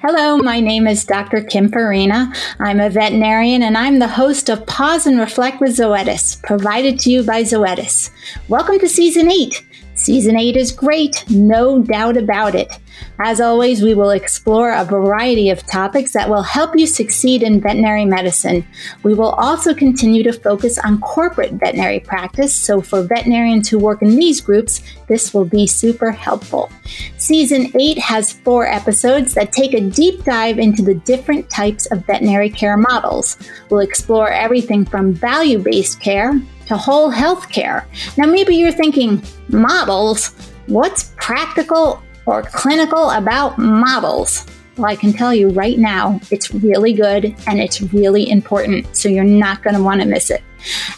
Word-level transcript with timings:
Hello, 0.00 0.38
my 0.38 0.60
name 0.60 0.86
is 0.86 1.04
Dr. 1.04 1.42
Kim 1.42 1.68
Farina. 1.68 2.32
I'm 2.60 2.78
a 2.78 2.88
veterinarian 2.88 3.64
and 3.64 3.76
I'm 3.76 3.98
the 3.98 4.06
host 4.06 4.48
of 4.48 4.64
Pause 4.64 5.08
and 5.08 5.18
Reflect 5.18 5.60
with 5.60 5.76
Zoetis, 5.76 6.40
provided 6.44 7.00
to 7.00 7.10
you 7.10 7.24
by 7.24 7.42
Zoetis. 7.42 8.10
Welcome 8.46 8.78
to 8.78 8.88
Season 8.88 9.28
8. 9.28 9.66
Season 9.94 10.38
8 10.38 10.56
is 10.56 10.70
great, 10.70 11.24
no 11.28 11.82
doubt 11.82 12.16
about 12.16 12.54
it. 12.54 12.78
As 13.20 13.40
always, 13.40 13.82
we 13.82 13.94
will 13.94 14.10
explore 14.10 14.72
a 14.72 14.84
variety 14.84 15.50
of 15.50 15.66
topics 15.66 16.12
that 16.12 16.28
will 16.28 16.42
help 16.42 16.76
you 16.76 16.86
succeed 16.86 17.42
in 17.42 17.60
veterinary 17.60 18.04
medicine. 18.04 18.64
We 19.02 19.14
will 19.14 19.30
also 19.30 19.74
continue 19.74 20.22
to 20.22 20.32
focus 20.32 20.78
on 20.78 21.00
corporate 21.00 21.54
veterinary 21.54 21.98
practice, 21.98 22.54
so 22.54 22.80
for 22.80 23.02
veterinarians 23.02 23.68
who 23.68 23.80
work 23.80 24.02
in 24.02 24.14
these 24.14 24.40
groups, 24.40 24.82
this 25.08 25.34
will 25.34 25.44
be 25.44 25.66
super 25.66 26.12
helpful. 26.12 26.70
Season 27.16 27.72
8 27.76 27.98
has 27.98 28.32
four 28.32 28.68
episodes 28.68 29.34
that 29.34 29.52
take 29.52 29.74
a 29.74 29.80
deep 29.80 30.22
dive 30.22 30.60
into 30.60 30.82
the 30.82 30.94
different 30.94 31.50
types 31.50 31.86
of 31.86 32.06
veterinary 32.06 32.50
care 32.50 32.76
models. 32.76 33.36
We'll 33.68 33.80
explore 33.80 34.30
everything 34.30 34.84
from 34.84 35.12
value 35.12 35.58
based 35.58 36.00
care 36.00 36.40
to 36.68 36.76
whole 36.76 37.10
health 37.10 37.48
care. 37.48 37.88
Now, 38.16 38.26
maybe 38.26 38.54
you're 38.54 38.70
thinking, 38.70 39.22
models? 39.48 40.28
What's 40.66 41.14
practical 41.16 42.02
or 42.28 42.42
clinical 42.42 43.10
about 43.10 43.56
models? 43.58 44.44
Well, 44.76 44.86
I 44.86 44.96
can 44.96 45.12
tell 45.12 45.34
you 45.34 45.48
right 45.48 45.78
now, 45.78 46.20
it's 46.30 46.52
really 46.52 46.92
good 46.92 47.34
and 47.46 47.58
it's 47.58 47.80
really 47.80 48.30
important, 48.30 48.94
so 48.96 49.08
you're 49.08 49.24
not 49.24 49.62
going 49.62 49.74
to 49.74 49.82
want 49.82 50.02
to 50.02 50.06
miss 50.06 50.30
it. 50.30 50.42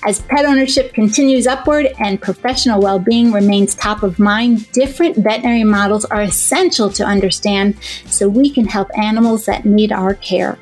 As 0.04 0.20
pet 0.22 0.44
ownership 0.44 0.92
continues 0.92 1.46
upward 1.46 1.86
and 1.98 2.20
professional 2.20 2.80
well 2.82 2.98
being 2.98 3.30
remains 3.30 3.74
top 3.74 4.02
of 4.02 4.18
mind, 4.18 4.70
different 4.72 5.16
veterinary 5.16 5.64
models 5.64 6.04
are 6.06 6.22
essential 6.22 6.90
to 6.90 7.04
understand 7.04 7.76
so 8.06 8.28
we 8.28 8.50
can 8.50 8.66
help 8.66 8.88
animals 8.98 9.46
that 9.46 9.64
need 9.64 9.92
our 9.92 10.14
care. 10.14 10.58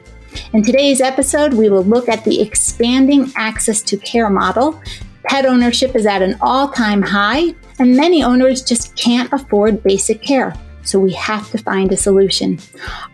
In 0.53 0.63
today's 0.63 1.01
episode, 1.01 1.55
we 1.55 1.71
will 1.71 1.85
look 1.85 2.09
at 2.09 2.25
the 2.25 2.41
expanding 2.43 3.33
access 3.37 3.81
to 3.83 3.97
care 3.97 4.29
model. 4.29 4.81
Pet 5.25 5.47
ownership 5.47 5.97
is 5.97 6.07
at 6.07 6.23
an 6.23 6.37
all 6.41 6.69
time 6.69 7.03
high, 7.03 7.55
and 7.79 7.97
many 7.97 8.23
owners 8.23 8.63
just 8.63 8.95
can't 8.97 9.33
afford 9.33 9.83
basic 9.83 10.23
care. 10.23 10.55
So 10.89 10.99
we 10.99 11.13
have 11.13 11.51
to 11.51 11.59
find 11.59 11.93
a 11.93 11.99
solution. 11.99 12.59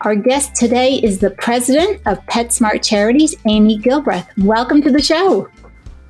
Our 0.01 0.15
guest 0.15 0.55
today 0.55 0.93
is 0.93 1.19
the 1.19 1.31
president 1.31 2.01
of 2.05 2.25
PetSmart 2.27 2.81
Charities, 2.81 3.35
Aimee 3.45 3.79
Gilbreath. 3.79 4.29
Welcome 4.37 4.81
to 4.83 4.89
the 4.89 5.01
show. 5.01 5.49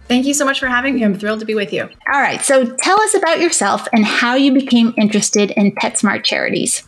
Thank 0.07 0.27
you 0.27 0.35
so 0.35 0.45
much 0.45 0.59
for 0.59 0.67
having 0.67 0.93
me. 0.93 1.03
I'm 1.03 1.17
thrilled 1.17 1.39
to 1.39 1.45
be 1.45 1.55
with 1.55 1.73
you. 1.73 1.89
All 2.13 2.21
right, 2.21 2.39
so 2.39 2.75
tell 2.77 3.01
us 3.01 3.15
about 3.15 3.39
yourself 3.39 3.87
and 3.91 4.05
how 4.05 4.35
you 4.35 4.53
became 4.53 4.93
interested 4.95 5.49
in 5.57 5.71
PetSmart 5.71 6.23
Charities. 6.23 6.83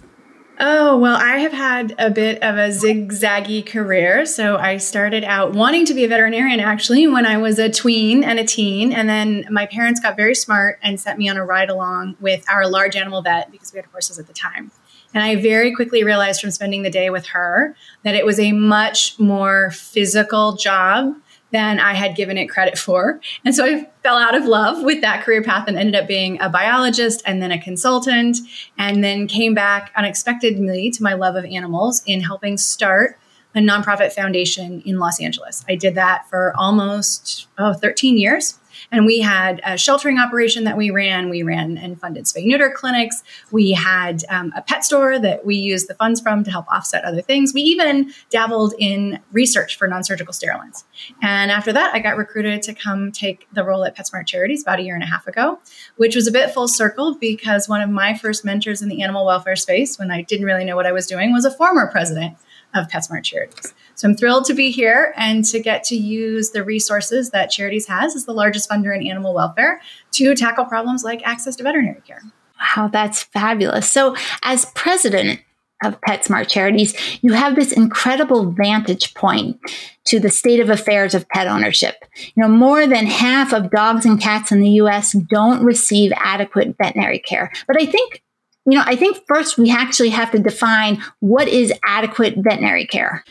Oh, 0.60 0.98
well, 0.98 1.16
I 1.16 1.38
have 1.38 1.54
had 1.54 1.94
a 2.00 2.10
bit 2.10 2.42
of 2.42 2.56
a 2.56 2.70
zigzaggy 2.70 3.64
career. 3.64 4.26
So 4.26 4.58
I 4.58 4.78
started 4.78 5.24
out 5.24 5.54
wanting 5.54 5.86
to 5.86 5.94
be 5.94 6.04
a 6.04 6.08
veterinarian 6.08 6.60
actually 6.60 7.06
when 7.06 7.28
I 7.28 7.38
was 7.38 7.60
a 7.60 7.70
tween 7.70 8.24
and 8.24 8.40
a 8.40 8.44
teen. 8.44 8.92
And 8.92 9.08
then 9.08 9.46
my 9.52 9.68
parents 9.68 10.00
got 10.00 10.16
very 10.16 10.34
smart 10.34 10.80
and 10.82 11.00
sent 11.00 11.20
me 11.20 11.30
on 11.30 11.38
a 11.38 11.46
ride 11.46 11.70
along 11.70 12.16
with 12.20 12.44
our 12.50 12.68
large 12.68 12.96
animal 12.96 13.22
vet 13.22 13.52
because 13.52 13.72
we 13.72 13.78
had 13.78 13.86
horses 13.88 14.18
at 14.18 14.26
the 14.26 14.34
time. 14.34 14.72
And 15.14 15.24
I 15.24 15.36
very 15.36 15.76
quickly 15.76 16.04
realized 16.04 16.42
from 16.42 16.50
spending 16.50 16.82
the 16.82 16.90
day 16.90 17.12
with 17.12 17.28
her 17.28 17.76
that 18.04 18.16
it 18.16 18.26
was 18.26 18.40
a 18.40 18.52
much 18.52 19.20
more 19.20 19.70
physical 19.72 20.54
job 20.54 21.16
than 21.52 21.80
I 21.80 21.94
had 21.94 22.16
given 22.16 22.38
it 22.38 22.48
credit 22.48 22.78
for. 22.78 23.20
And 23.46 23.56
so 23.56 23.66
I 23.66 23.90
fell 24.04 24.18
out 24.18 24.36
of 24.36 24.46
love 24.46 24.84
with 24.84 25.02
that 25.02 25.24
career 25.24 25.42
path 25.42 25.68
and 25.68 25.78
ended 25.78 25.96
up 25.96 26.08
being 26.08 26.40
a 26.42 26.50
biologist 26.50 27.22
and 27.26 27.42
then 27.42 27.52
a 27.52 27.62
consultant, 27.62 28.38
and 28.78 29.04
then 29.04 29.28
came 29.28 29.54
back 29.54 29.92
unexpectedly 29.96 30.92
to 30.92 31.04
my 31.04 31.14
love 31.14 31.36
of 31.36 31.46
animals 31.46 32.02
in 32.06 32.22
helping 32.22 32.58
start 32.58 33.18
a 33.56 33.60
nonprofit 33.60 34.12
foundation 34.12 34.82
in 34.86 35.00
Los 35.00 35.22
Angeles. 35.22 35.66
I 35.68 35.76
did 35.76 35.96
that 35.96 36.30
for 36.30 36.54
almost 36.58 37.48
oh, 37.58 37.74
13 37.74 38.18
years. 38.18 38.60
And 38.92 39.06
we 39.06 39.20
had 39.20 39.62
a 39.66 39.78
sheltering 39.78 40.18
operation 40.18 40.64
that 40.64 40.78
we 40.78 40.90
ran. 40.90 41.30
We 41.30 41.44
ran 41.44 41.78
and 41.78 42.00
funded 42.00 42.26
spay 42.26 42.46
neuter 42.46 42.74
clinics. 42.76 43.24
We 43.52 43.72
had 43.72 44.24
um, 44.30 44.54
a 44.56 44.62
pet 44.62 44.84
store 44.84 45.20
that 45.20 45.46
we 45.46 45.56
used 45.56 45.88
the 45.88 45.96
funds 45.96 46.22
from 46.22 46.44
to 46.44 46.52
help 46.52 46.68
offset 46.68 47.04
other 47.04 47.22
things. 47.22 47.54
We 47.54 47.62
even 47.62 48.12
dabbled 48.30 48.74
in 48.80 49.20
research 49.32 49.78
for 49.78 49.88
non 49.88 50.04
surgical 50.04 50.34
sterilants. 50.34 50.86
And 51.22 51.52
after 51.52 51.74
that, 51.74 51.94
I 51.94 52.00
got 52.00 52.18
recruited 52.18 52.62
to 52.64 52.74
come 52.74 53.12
take 53.12 53.48
the 53.54 53.64
role 53.64 53.84
at 53.84 53.96
PetSmart 53.96 54.28
Charities 54.28 54.62
about 54.62 54.80
a 54.80 54.84
year 54.84 54.96
and 54.96 55.04
a 55.04 55.08
half 55.08 55.28
ago, 55.28 55.60
which 55.98 56.16
was 56.16 56.28
a 56.28 56.32
bit 56.32 56.52
full 56.52 56.68
circle 56.68 57.16
because 57.20 57.68
one 57.70 57.82
of 57.82 57.90
my 57.90 58.18
first 58.18 58.46
mentors 58.46 58.82
in 58.82 58.90
the 58.90 59.02
animal 59.02 59.26
welfare 59.26 59.56
space, 59.56 59.98
when 59.98 60.12
I 60.12 60.22
didn't 60.22 60.46
really 60.46 60.66
know 60.66 60.76
what 60.76 60.86
I 60.86 60.92
was 60.92 61.08
doing, 61.08 61.32
was 61.32 61.46
a 61.46 61.52
former 61.52 61.88
president 61.88 62.38
of 62.74 62.88
PetSmart 62.88 63.24
Charities. 63.24 63.74
So 63.96 64.08
I'm 64.08 64.16
thrilled 64.16 64.46
to 64.46 64.54
be 64.54 64.70
here 64.72 65.14
and 65.18 65.44
to 65.46 65.60
get 65.60 65.84
to 65.86 65.96
use 65.96 66.52
the 66.52 66.64
resources 66.64 67.32
that 67.32 67.50
Charities 67.50 67.88
has 67.88 68.16
as 68.16 68.26
the 68.26 68.34
largest 68.34 68.70
funder 68.70 68.96
in 68.96 69.06
animal 69.08 69.34
welfare 69.34 69.82
to 70.12 70.36
tackle 70.36 70.66
problems 70.66 71.04
like 71.04 71.22
access 71.26 71.56
to 71.56 71.64
veterinary 71.64 72.02
care. 72.02 72.22
Wow, 72.76 72.90
that's 72.92 73.24
fabulous. 73.24 73.92
So, 73.92 74.16
as 74.44 74.66
president 74.66 75.42
of 75.84 76.02
PetSmart 76.02 76.48
Charities, 76.50 76.96
you 77.22 77.34
have 77.34 77.56
this 77.56 77.72
incredible 77.72 78.52
vantage 78.52 79.14
point 79.14 79.60
to 80.06 80.20
the 80.20 80.30
state 80.30 80.60
of 80.60 80.70
affairs 80.70 81.14
of 81.14 81.30
pet 81.30 81.48
ownership. 81.48 82.04
You 82.36 82.44
know, 82.44 82.50
more 82.50 82.88
than 82.88 83.06
half 83.06 83.54
of 83.54 83.70
dogs 83.70 84.06
and 84.06 84.20
cats 84.20 84.52
in 84.52 84.62
the 84.62 84.72
US 84.72 85.12
don't 85.12 85.64
receive 85.64 86.12
adequate 86.16 86.76
veterinary 86.82 87.20
care. 87.20 87.52
But 87.68 87.80
I 87.80 87.86
think 87.86 88.24
you 88.70 88.78
know, 88.78 88.84
I 88.86 88.96
think 88.96 89.24
first 89.28 89.58
we 89.58 89.72
actually 89.72 90.10
have 90.10 90.32
to 90.32 90.40
define 90.40 91.02
what 91.20 91.48
is 91.48 91.74
adequate 91.86 92.36
veterinary 92.38 92.86
care 92.86 93.24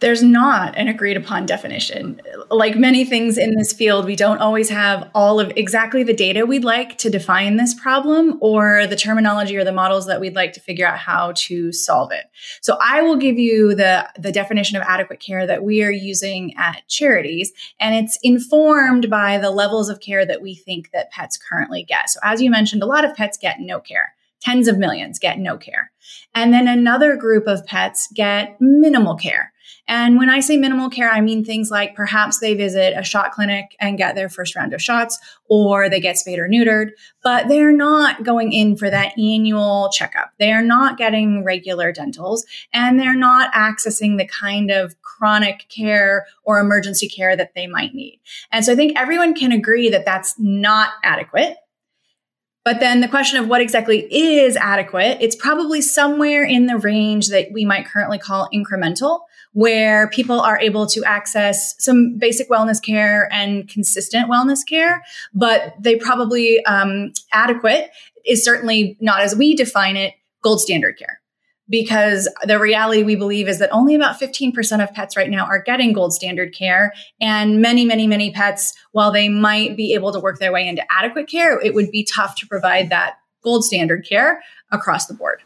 there's 0.00 0.22
not 0.22 0.76
an 0.76 0.88
agreed 0.88 1.16
upon 1.16 1.46
definition. 1.46 2.20
Like 2.50 2.76
many 2.76 3.04
things 3.04 3.36
in 3.36 3.54
this 3.54 3.72
field, 3.72 4.06
we 4.06 4.16
don't 4.16 4.38
always 4.38 4.70
have 4.70 5.08
all 5.14 5.38
of 5.38 5.52
exactly 5.56 6.02
the 6.02 6.14
data 6.14 6.46
we'd 6.46 6.64
like 6.64 6.96
to 6.98 7.10
define 7.10 7.56
this 7.56 7.74
problem 7.74 8.38
or 8.40 8.86
the 8.86 8.96
terminology 8.96 9.56
or 9.56 9.64
the 9.64 9.72
models 9.72 10.06
that 10.06 10.20
we'd 10.20 10.34
like 10.34 10.54
to 10.54 10.60
figure 10.60 10.86
out 10.86 10.98
how 10.98 11.32
to 11.36 11.70
solve 11.70 12.12
it. 12.12 12.24
So 12.62 12.78
I 12.80 13.02
will 13.02 13.16
give 13.16 13.38
you 13.38 13.74
the, 13.74 14.08
the 14.18 14.32
definition 14.32 14.76
of 14.76 14.82
adequate 14.86 15.20
care 15.20 15.46
that 15.46 15.62
we 15.62 15.82
are 15.82 15.92
using 15.92 16.56
at 16.56 16.82
charities, 16.88 17.52
and 17.78 17.94
it's 17.94 18.18
informed 18.22 19.10
by 19.10 19.36
the 19.36 19.50
levels 19.50 19.90
of 19.90 20.00
care 20.00 20.24
that 20.24 20.40
we 20.40 20.54
think 20.54 20.90
that 20.92 21.10
pets 21.10 21.36
currently 21.38 21.84
get. 21.84 22.08
So 22.08 22.20
as 22.22 22.40
you 22.40 22.50
mentioned, 22.50 22.82
a 22.82 22.86
lot 22.86 23.04
of 23.04 23.14
pets 23.14 23.36
get 23.36 23.60
no 23.60 23.80
care. 23.80 24.14
Tens 24.40 24.68
of 24.68 24.78
millions 24.78 25.18
get 25.18 25.38
no 25.38 25.56
care. 25.56 25.92
And 26.34 26.52
then 26.52 26.68
another 26.68 27.16
group 27.16 27.46
of 27.46 27.66
pets 27.66 28.08
get 28.14 28.56
minimal 28.60 29.16
care. 29.16 29.52
And 29.86 30.18
when 30.18 30.30
I 30.30 30.38
say 30.38 30.56
minimal 30.56 30.88
care, 30.88 31.10
I 31.10 31.20
mean 31.20 31.44
things 31.44 31.68
like 31.68 31.96
perhaps 31.96 32.38
they 32.38 32.54
visit 32.54 32.96
a 32.96 33.02
shot 33.02 33.32
clinic 33.32 33.76
and 33.80 33.98
get 33.98 34.14
their 34.14 34.28
first 34.28 34.54
round 34.54 34.72
of 34.72 34.80
shots, 34.80 35.18
or 35.48 35.88
they 35.88 35.98
get 35.98 36.16
spayed 36.16 36.38
or 36.38 36.48
neutered, 36.48 36.90
but 37.24 37.48
they're 37.48 37.72
not 37.72 38.22
going 38.22 38.52
in 38.52 38.76
for 38.76 38.88
that 38.88 39.18
annual 39.18 39.90
checkup. 39.92 40.32
They 40.38 40.52
are 40.52 40.62
not 40.62 40.96
getting 40.96 41.42
regular 41.42 41.92
dentals, 41.92 42.46
and 42.72 43.00
they're 43.00 43.16
not 43.16 43.52
accessing 43.52 44.16
the 44.16 44.28
kind 44.28 44.70
of 44.70 45.00
chronic 45.02 45.66
care 45.68 46.26
or 46.44 46.60
emergency 46.60 47.08
care 47.08 47.36
that 47.36 47.54
they 47.54 47.66
might 47.66 47.92
need. 47.92 48.20
And 48.52 48.64
so 48.64 48.72
I 48.72 48.76
think 48.76 48.96
everyone 48.96 49.34
can 49.34 49.50
agree 49.50 49.90
that 49.90 50.04
that's 50.04 50.36
not 50.38 50.90
adequate. 51.02 51.56
But 52.64 52.80
then 52.80 53.00
the 53.00 53.08
question 53.08 53.38
of 53.38 53.48
what 53.48 53.62
exactly 53.62 54.00
is 54.14 54.56
adequate, 54.56 55.18
it's 55.20 55.34
probably 55.34 55.80
somewhere 55.80 56.44
in 56.44 56.66
the 56.66 56.76
range 56.76 57.28
that 57.28 57.48
we 57.52 57.64
might 57.64 57.86
currently 57.86 58.18
call 58.18 58.48
incremental, 58.52 59.20
where 59.52 60.08
people 60.08 60.40
are 60.40 60.58
able 60.58 60.86
to 60.88 61.02
access 61.04 61.74
some 61.82 62.18
basic 62.18 62.50
wellness 62.50 62.82
care 62.82 63.32
and 63.32 63.68
consistent 63.68 64.30
wellness 64.30 64.58
care, 64.66 65.02
but 65.32 65.74
they 65.80 65.96
probably 65.96 66.64
um, 66.66 67.12
adequate 67.32 67.90
is 68.26 68.44
certainly 68.44 68.96
not 69.00 69.20
as 69.20 69.34
we 69.34 69.56
define 69.56 69.96
it 69.96 70.14
gold 70.42 70.60
standard 70.60 70.98
care 70.98 71.19
because 71.70 72.28
the 72.44 72.58
reality 72.58 73.04
we 73.04 73.14
believe 73.14 73.48
is 73.48 73.60
that 73.60 73.70
only 73.70 73.94
about 73.94 74.20
15% 74.20 74.82
of 74.82 74.92
pets 74.92 75.16
right 75.16 75.30
now 75.30 75.46
are 75.46 75.62
getting 75.62 75.92
gold 75.92 76.12
standard 76.12 76.52
care. 76.52 76.92
And 77.20 77.62
many, 77.62 77.84
many, 77.84 78.06
many 78.06 78.32
pets, 78.32 78.74
while 78.92 79.12
they 79.12 79.28
might 79.28 79.76
be 79.76 79.94
able 79.94 80.12
to 80.12 80.18
work 80.18 80.40
their 80.40 80.52
way 80.52 80.66
into 80.66 80.82
adequate 80.90 81.28
care, 81.28 81.60
it 81.60 81.72
would 81.74 81.90
be 81.90 82.04
tough 82.04 82.34
to 82.40 82.46
provide 82.46 82.90
that 82.90 83.14
gold 83.42 83.64
standard 83.64 84.04
care 84.06 84.42
across 84.72 85.06
the 85.06 85.14
board. 85.14 85.42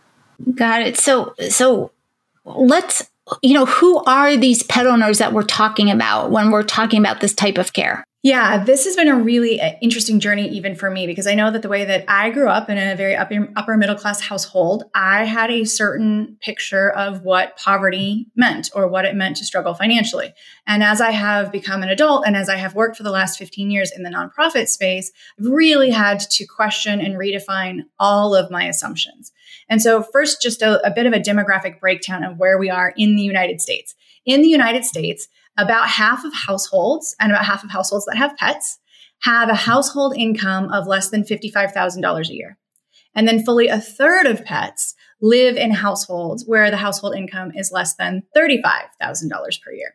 Got 0.54 0.82
it. 0.82 0.96
So, 0.96 1.34
so 1.50 1.92
let's, 2.44 3.08
you 3.42 3.54
know, 3.54 3.66
who 3.66 4.02
are 4.04 4.36
these 4.36 4.62
pet 4.62 4.86
owners 4.86 5.18
that 5.18 5.32
we're 5.32 5.42
talking 5.42 5.90
about 5.90 6.30
when 6.30 6.50
we're 6.50 6.64
talking 6.64 6.98
about 6.98 7.20
this 7.20 7.34
type 7.34 7.58
of 7.58 7.72
care? 7.74 8.04
Yeah, 8.24 8.64
this 8.64 8.86
has 8.86 8.96
been 8.96 9.08
a 9.08 9.18
really 9.18 9.60
uh, 9.60 9.72
interesting 9.82 10.18
journey, 10.18 10.48
even 10.48 10.74
for 10.74 10.90
me, 10.90 11.06
because 11.06 11.26
I 11.26 11.34
know 11.34 11.50
that 11.50 11.60
the 11.60 11.68
way 11.68 11.84
that 11.84 12.06
I 12.08 12.30
grew 12.30 12.48
up 12.48 12.70
in 12.70 12.78
a 12.78 12.96
very 12.96 13.14
upper, 13.14 13.50
upper 13.54 13.76
middle 13.76 13.96
class 13.96 14.22
household, 14.22 14.84
I 14.94 15.26
had 15.26 15.50
a 15.50 15.66
certain 15.66 16.38
picture 16.40 16.90
of 16.90 17.20
what 17.20 17.58
poverty 17.58 18.28
meant 18.34 18.70
or 18.74 18.88
what 18.88 19.04
it 19.04 19.14
meant 19.14 19.36
to 19.36 19.44
struggle 19.44 19.74
financially. 19.74 20.32
And 20.66 20.82
as 20.82 21.02
I 21.02 21.10
have 21.10 21.52
become 21.52 21.82
an 21.82 21.90
adult 21.90 22.26
and 22.26 22.34
as 22.34 22.48
I 22.48 22.56
have 22.56 22.74
worked 22.74 22.96
for 22.96 23.02
the 23.02 23.10
last 23.10 23.38
15 23.38 23.70
years 23.70 23.92
in 23.94 24.04
the 24.04 24.10
nonprofit 24.10 24.68
space, 24.68 25.12
I've 25.38 25.44
really 25.44 25.90
had 25.90 26.18
to 26.18 26.46
question 26.46 27.02
and 27.02 27.16
redefine 27.16 27.80
all 27.98 28.34
of 28.34 28.50
my 28.50 28.64
assumptions. 28.64 29.32
And 29.68 29.82
so, 29.82 30.02
first, 30.02 30.40
just 30.40 30.62
a, 30.62 30.80
a 30.86 30.90
bit 30.90 31.04
of 31.04 31.12
a 31.12 31.20
demographic 31.20 31.78
breakdown 31.78 32.24
of 32.24 32.38
where 32.38 32.56
we 32.56 32.70
are 32.70 32.94
in 32.96 33.16
the 33.16 33.22
United 33.22 33.60
States. 33.60 33.94
In 34.24 34.40
the 34.40 34.48
United 34.48 34.86
States, 34.86 35.28
about 35.56 35.88
half 35.88 36.24
of 36.24 36.32
households 36.34 37.14
and 37.20 37.30
about 37.30 37.44
half 37.44 37.64
of 37.64 37.70
households 37.70 38.04
that 38.06 38.16
have 38.16 38.36
pets 38.36 38.78
have 39.22 39.48
a 39.48 39.54
household 39.54 40.14
income 40.16 40.70
of 40.72 40.86
less 40.86 41.10
than 41.10 41.22
$55,000 41.22 42.28
a 42.28 42.34
year. 42.34 42.58
And 43.14 43.28
then 43.28 43.44
fully 43.44 43.68
a 43.68 43.80
third 43.80 44.26
of 44.26 44.44
pets 44.44 44.94
live 45.20 45.56
in 45.56 45.70
households 45.70 46.44
where 46.46 46.70
the 46.70 46.76
household 46.76 47.16
income 47.16 47.52
is 47.54 47.70
less 47.72 47.94
than 47.94 48.24
$35,000 48.36 49.62
per 49.62 49.72
year. 49.72 49.94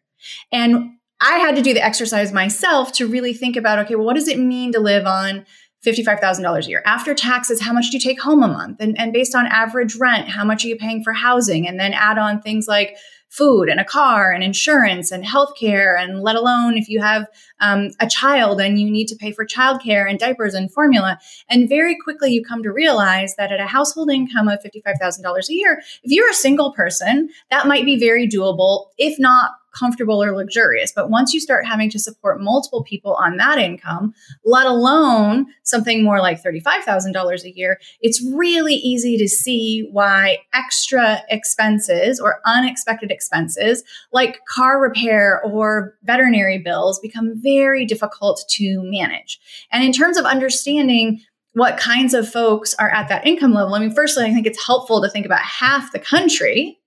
And 0.52 0.94
I 1.22 1.38
had 1.38 1.56
to 1.58 1.62
do 1.62 1.74
the 1.74 1.84
exercise 1.84 2.32
myself 2.32 2.94
to 2.94 3.08
really 3.08 3.34
think 3.34 3.58
about 3.58 3.80
okay, 3.80 3.96
well, 3.96 4.06
what 4.06 4.16
does 4.16 4.30
it 4.30 4.40
mean 4.40 4.72
to 4.72 4.80
live 4.80 5.06
on 5.06 5.46
$55,000 5.86 6.66
a 6.66 6.70
year. 6.70 6.82
After 6.86 7.14
taxes, 7.14 7.62
how 7.62 7.72
much 7.72 7.90
do 7.90 7.98
you 7.98 8.02
take 8.02 8.22
home 8.22 8.44
a 8.44 8.48
month? 8.48 8.78
And, 8.82 9.00
and 9.00 9.14
based 9.14 9.34
on 9.34 9.46
average 9.48 9.96
rent, 9.96 10.28
how 10.28 10.44
much 10.44 10.66
are 10.66 10.68
you 10.68 10.76
paying 10.76 11.04
for 11.04 11.14
housing? 11.14 11.68
And 11.68 11.80
then 11.80 11.94
add 11.94 12.18
on 12.18 12.42
things 12.42 12.68
like 12.68 12.98
food 13.30 13.70
and 13.70 13.80
a 13.80 13.86
car 13.86 14.32
and 14.32 14.44
insurance 14.44 15.12
and 15.12 15.24
healthcare, 15.24 16.00
and 16.00 16.22
let 16.22 16.36
alone 16.36 16.78
if 16.78 16.90
you 16.90 17.00
have 17.00 17.28
um, 17.62 17.92
a 18.00 18.08
child 18.08 18.60
and 18.60 18.80
you 18.80 18.90
need 18.90 19.08
to 19.08 19.16
pay 19.16 19.32
for 19.32 19.46
childcare 19.46 20.10
and 20.10 20.20
diapers 20.20 20.54
and 20.54 20.72
formula. 20.72 21.20
And 21.48 21.70
very 21.70 21.96
quickly, 21.96 22.32
you 22.32 22.44
come 22.44 22.64
to 22.64 22.72
realize 22.72 23.36
that 23.36 23.52
at 23.52 23.60
a 23.60 23.68
household 23.68 24.10
income 24.10 24.48
of 24.48 24.60
$55,000 24.64 25.50
a 25.50 25.54
year, 25.54 25.82
if 26.04 26.12
you're 26.12 26.30
a 26.30 26.34
single 26.34 26.74
person, 26.74 27.30
that 27.52 27.68
might 27.68 27.86
be 27.86 28.00
very 28.00 28.28
doable, 28.28 28.88
if 28.98 29.20
not 29.20 29.52
comfortable 29.72 30.22
or 30.24 30.36
luxurious. 30.36 30.92
But 30.92 31.10
once 31.10 31.34
you 31.34 31.40
start 31.40 31.66
having 31.66 31.90
to 31.92 32.00
support 32.00 32.42
multiple 32.42 32.84
people 32.84 33.16
on 33.16 33.38
that 33.38 33.58
income, 33.58 34.14
let 34.46 34.68
alone 34.68 35.48
something 35.64 36.04
more 36.04 36.20
like 36.20 36.42
$35,000 36.42 37.44
a 37.44 37.58
year, 37.58 37.80
it's 38.02 38.24
really 38.34 38.76
easy 38.76 39.18
to 39.18 39.28
see 39.28 39.88
why 39.92 40.40
extra 40.54 41.22
expenses 41.30 42.20
or 42.20 42.42
unexpected 42.46 43.12
expenses 43.12 43.84
like 44.12 44.40
car 44.46 44.82
repair 44.82 45.42
or 45.44 45.96
veterinary 46.04 46.58
bills 46.58 47.00
become 47.00 47.34
very 47.42 47.86
difficult 47.86 48.44
to 48.50 48.82
manage. 48.84 49.40
And 49.72 49.84
in 49.84 49.92
terms 49.92 50.18
of 50.18 50.26
understanding 50.26 51.22
what 51.54 51.78
kinds 51.78 52.14
of 52.14 52.30
folks 52.30 52.76
are 52.76 52.90
at 52.90 53.10
that 53.10 53.26
income 53.26 53.54
level, 53.54 53.74
I 53.74 53.80
mean, 53.80 53.94
firstly, 53.94 54.26
I 54.26 54.34
think 54.34 54.46
it's 54.46 54.66
helpful 54.66 55.02
to 55.02 55.10
think 55.10 55.26
about 55.26 55.42
half 55.42 55.92
the 55.92 56.00
country 56.00 56.80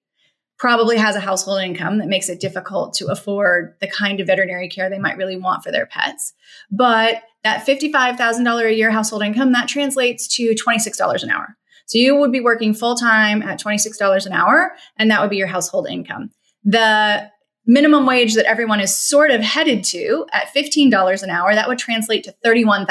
probably 0.62 0.96
has 0.96 1.16
a 1.16 1.20
household 1.20 1.60
income 1.60 1.98
that 1.98 2.06
makes 2.06 2.28
it 2.28 2.38
difficult 2.38 2.94
to 2.94 3.08
afford 3.08 3.74
the 3.80 3.88
kind 3.88 4.20
of 4.20 4.28
veterinary 4.28 4.68
care 4.68 4.88
they 4.88 4.96
might 4.96 5.16
really 5.16 5.36
want 5.36 5.60
for 5.64 5.72
their 5.72 5.86
pets. 5.86 6.34
But 6.70 7.16
that 7.42 7.66
$55,000 7.66 8.66
a 8.66 8.72
year 8.72 8.92
household 8.92 9.24
income, 9.24 9.50
that 9.50 9.66
translates 9.66 10.28
to 10.36 10.54
$26 10.54 11.24
an 11.24 11.30
hour. 11.30 11.56
So 11.86 11.98
you 11.98 12.14
would 12.14 12.30
be 12.30 12.38
working 12.38 12.74
full 12.74 12.94
time 12.94 13.42
at 13.42 13.60
$26 13.60 14.24
an 14.24 14.32
hour, 14.32 14.70
and 14.96 15.10
that 15.10 15.20
would 15.20 15.30
be 15.30 15.36
your 15.36 15.48
household 15.48 15.88
income. 15.90 16.30
The 16.62 17.28
minimum 17.66 18.06
wage 18.06 18.34
that 18.34 18.46
everyone 18.46 18.78
is 18.78 18.94
sort 18.94 19.32
of 19.32 19.40
headed 19.40 19.82
to 19.86 20.26
at 20.32 20.54
$15 20.54 21.24
an 21.24 21.30
hour, 21.30 21.56
that 21.56 21.66
would 21.66 21.78
translate 21.78 22.22
to 22.22 22.34
$31,000 22.46 22.86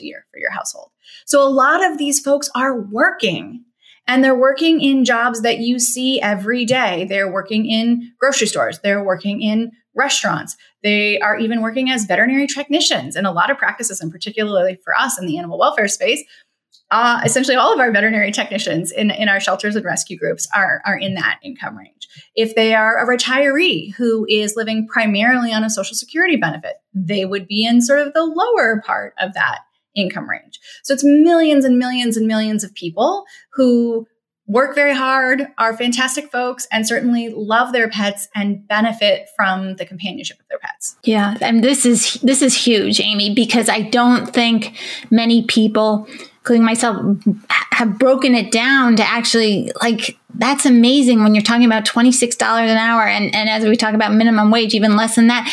a 0.00 0.04
year 0.04 0.24
for 0.30 0.38
your 0.38 0.52
household. 0.52 0.90
So 1.26 1.42
a 1.42 1.50
lot 1.50 1.84
of 1.84 1.98
these 1.98 2.20
folks 2.20 2.48
are 2.54 2.80
working 2.80 3.64
and 4.08 4.24
they're 4.24 4.34
working 4.34 4.80
in 4.80 5.04
jobs 5.04 5.42
that 5.42 5.58
you 5.58 5.78
see 5.78 6.20
every 6.20 6.64
day. 6.64 7.06
They're 7.08 7.30
working 7.30 7.66
in 7.66 8.12
grocery 8.18 8.48
stores, 8.48 8.80
they're 8.80 9.04
working 9.04 9.42
in 9.42 9.70
restaurants, 9.94 10.56
they 10.82 11.20
are 11.20 11.38
even 11.38 11.60
working 11.60 11.90
as 11.90 12.06
veterinary 12.06 12.46
technicians. 12.46 13.14
And 13.14 13.26
a 13.26 13.32
lot 13.32 13.50
of 13.50 13.58
practices, 13.58 14.00
and 14.00 14.10
particularly 14.10 14.78
for 14.82 14.96
us 14.98 15.18
in 15.18 15.26
the 15.26 15.38
animal 15.38 15.58
welfare 15.58 15.88
space, 15.88 16.24
uh, 16.90 17.20
essentially 17.24 17.56
all 17.56 17.72
of 17.72 17.80
our 17.80 17.92
veterinary 17.92 18.32
technicians 18.32 18.90
in, 18.90 19.10
in 19.10 19.28
our 19.28 19.40
shelters 19.40 19.76
and 19.76 19.84
rescue 19.84 20.16
groups 20.16 20.48
are, 20.54 20.80
are 20.86 20.96
in 20.96 21.14
that 21.14 21.38
income 21.42 21.76
range. 21.76 22.08
If 22.34 22.54
they 22.54 22.74
are 22.74 22.96
a 22.96 23.06
retiree 23.06 23.92
who 23.94 24.26
is 24.28 24.56
living 24.56 24.88
primarily 24.88 25.52
on 25.52 25.64
a 25.64 25.70
social 25.70 25.94
security 25.94 26.36
benefit, 26.36 26.76
they 26.94 27.26
would 27.26 27.46
be 27.46 27.66
in 27.66 27.82
sort 27.82 28.00
of 28.00 28.14
the 28.14 28.24
lower 28.24 28.80
part 28.86 29.12
of 29.18 29.34
that 29.34 29.60
income 29.98 30.28
range. 30.28 30.60
So 30.84 30.94
it's 30.94 31.04
millions 31.04 31.64
and 31.64 31.78
millions 31.78 32.16
and 32.16 32.26
millions 32.26 32.64
of 32.64 32.74
people 32.74 33.24
who 33.52 34.06
work 34.48 34.74
very 34.74 34.94
hard, 34.94 35.46
are 35.58 35.76
fantastic 35.76 36.32
folks, 36.32 36.66
and 36.72 36.88
certainly 36.88 37.28
love 37.28 37.72
their 37.72 37.88
pets 37.88 38.28
and 38.34 38.66
benefit 38.66 39.28
from 39.36 39.76
the 39.76 39.84
companionship 39.84 40.40
of 40.40 40.48
their 40.48 40.58
pets. 40.58 40.96
Yeah, 41.04 41.36
and 41.42 41.62
this 41.62 41.84
is 41.84 42.14
this 42.22 42.40
is 42.40 42.56
huge, 42.56 42.98
Aimee, 42.98 43.34
because 43.34 43.68
I 43.68 43.82
don't 43.82 44.32
think 44.32 44.76
many 45.10 45.44
people, 45.44 46.08
including 46.48 46.64
myself, 46.64 46.96
have 47.50 47.98
broken 47.98 48.34
it 48.34 48.50
down 48.50 48.96
to 48.96 49.02
actually 49.02 49.70
like 49.82 50.18
that's 50.36 50.64
amazing 50.64 51.22
when 51.22 51.34
you're 51.34 51.42
talking 51.42 51.66
about 51.66 51.84
$26 51.84 52.40
an 52.40 52.78
hour 52.78 53.02
and, 53.02 53.34
and 53.34 53.50
as 53.50 53.64
we 53.64 53.76
talk 53.76 53.92
about 53.92 54.14
minimum 54.14 54.50
wage, 54.50 54.72
even 54.72 54.96
less 54.96 55.16
than 55.16 55.26
that 55.26 55.46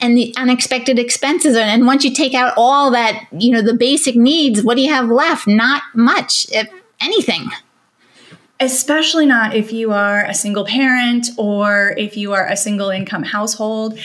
and 0.00 0.16
the 0.16 0.34
unexpected 0.38 0.98
expenses. 0.98 1.54
And 1.54 1.86
once 1.86 2.02
you 2.02 2.14
take 2.14 2.32
out 2.32 2.54
all 2.56 2.90
that, 2.92 3.26
you 3.30 3.50
know, 3.50 3.60
the 3.60 3.74
basic 3.74 4.16
needs, 4.16 4.62
what 4.62 4.76
do 4.76 4.82
you 4.82 4.92
have 4.92 5.10
left? 5.10 5.46
Not 5.46 5.82
much, 5.94 6.46
if 6.50 6.68
anything. 7.00 7.50
Especially 8.58 9.26
not 9.26 9.54
if 9.54 9.70
you 9.70 9.92
are 9.92 10.24
a 10.24 10.34
single 10.34 10.64
parent 10.64 11.28
or 11.36 11.94
if 11.98 12.16
you 12.16 12.32
are 12.32 12.48
a 12.48 12.56
single 12.56 12.88
income 12.88 13.22
household. 13.22 13.98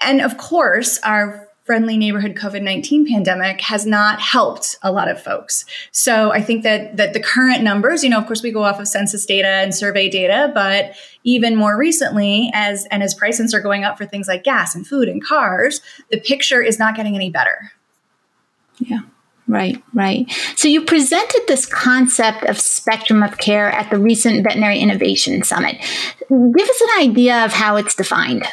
And 0.00 0.22
of 0.22 0.38
course, 0.38 0.98
our 1.02 1.43
friendly 1.64 1.96
neighborhood 1.96 2.34
COVID-19 2.34 3.08
pandemic 3.08 3.60
has 3.62 3.86
not 3.86 4.20
helped 4.20 4.76
a 4.82 4.92
lot 4.92 5.10
of 5.10 5.20
folks. 5.20 5.64
So 5.92 6.30
I 6.30 6.42
think 6.42 6.62
that 6.62 6.98
that 6.98 7.14
the 7.14 7.20
current 7.20 7.62
numbers, 7.62 8.04
you 8.04 8.10
know, 8.10 8.18
of 8.18 8.26
course 8.26 8.42
we 8.42 8.52
go 8.52 8.62
off 8.62 8.78
of 8.78 8.86
census 8.86 9.24
data 9.24 9.48
and 9.48 9.74
survey 9.74 10.08
data, 10.10 10.52
but 10.54 10.94
even 11.24 11.56
more 11.56 11.76
recently 11.76 12.50
as 12.52 12.86
and 12.90 13.02
as 13.02 13.14
prices 13.14 13.54
are 13.54 13.60
going 13.60 13.82
up 13.82 13.96
for 13.96 14.04
things 14.04 14.28
like 14.28 14.44
gas 14.44 14.74
and 14.74 14.86
food 14.86 15.08
and 15.08 15.24
cars, 15.24 15.80
the 16.10 16.20
picture 16.20 16.62
is 16.62 16.78
not 16.78 16.96
getting 16.96 17.14
any 17.14 17.30
better. 17.30 17.72
Yeah. 18.78 19.00
Right, 19.46 19.82
right. 19.92 20.30
So 20.56 20.68
you 20.68 20.84
presented 20.84 21.42
this 21.48 21.66
concept 21.66 22.44
of 22.44 22.58
spectrum 22.58 23.22
of 23.22 23.36
care 23.36 23.70
at 23.70 23.90
the 23.90 23.98
recent 23.98 24.42
Veterinary 24.42 24.78
Innovation 24.78 25.42
Summit. 25.42 25.76
Give 26.30 26.68
us 26.68 26.80
an 26.80 27.00
idea 27.00 27.44
of 27.44 27.52
how 27.52 27.76
it's 27.76 27.94
defined. 27.94 28.46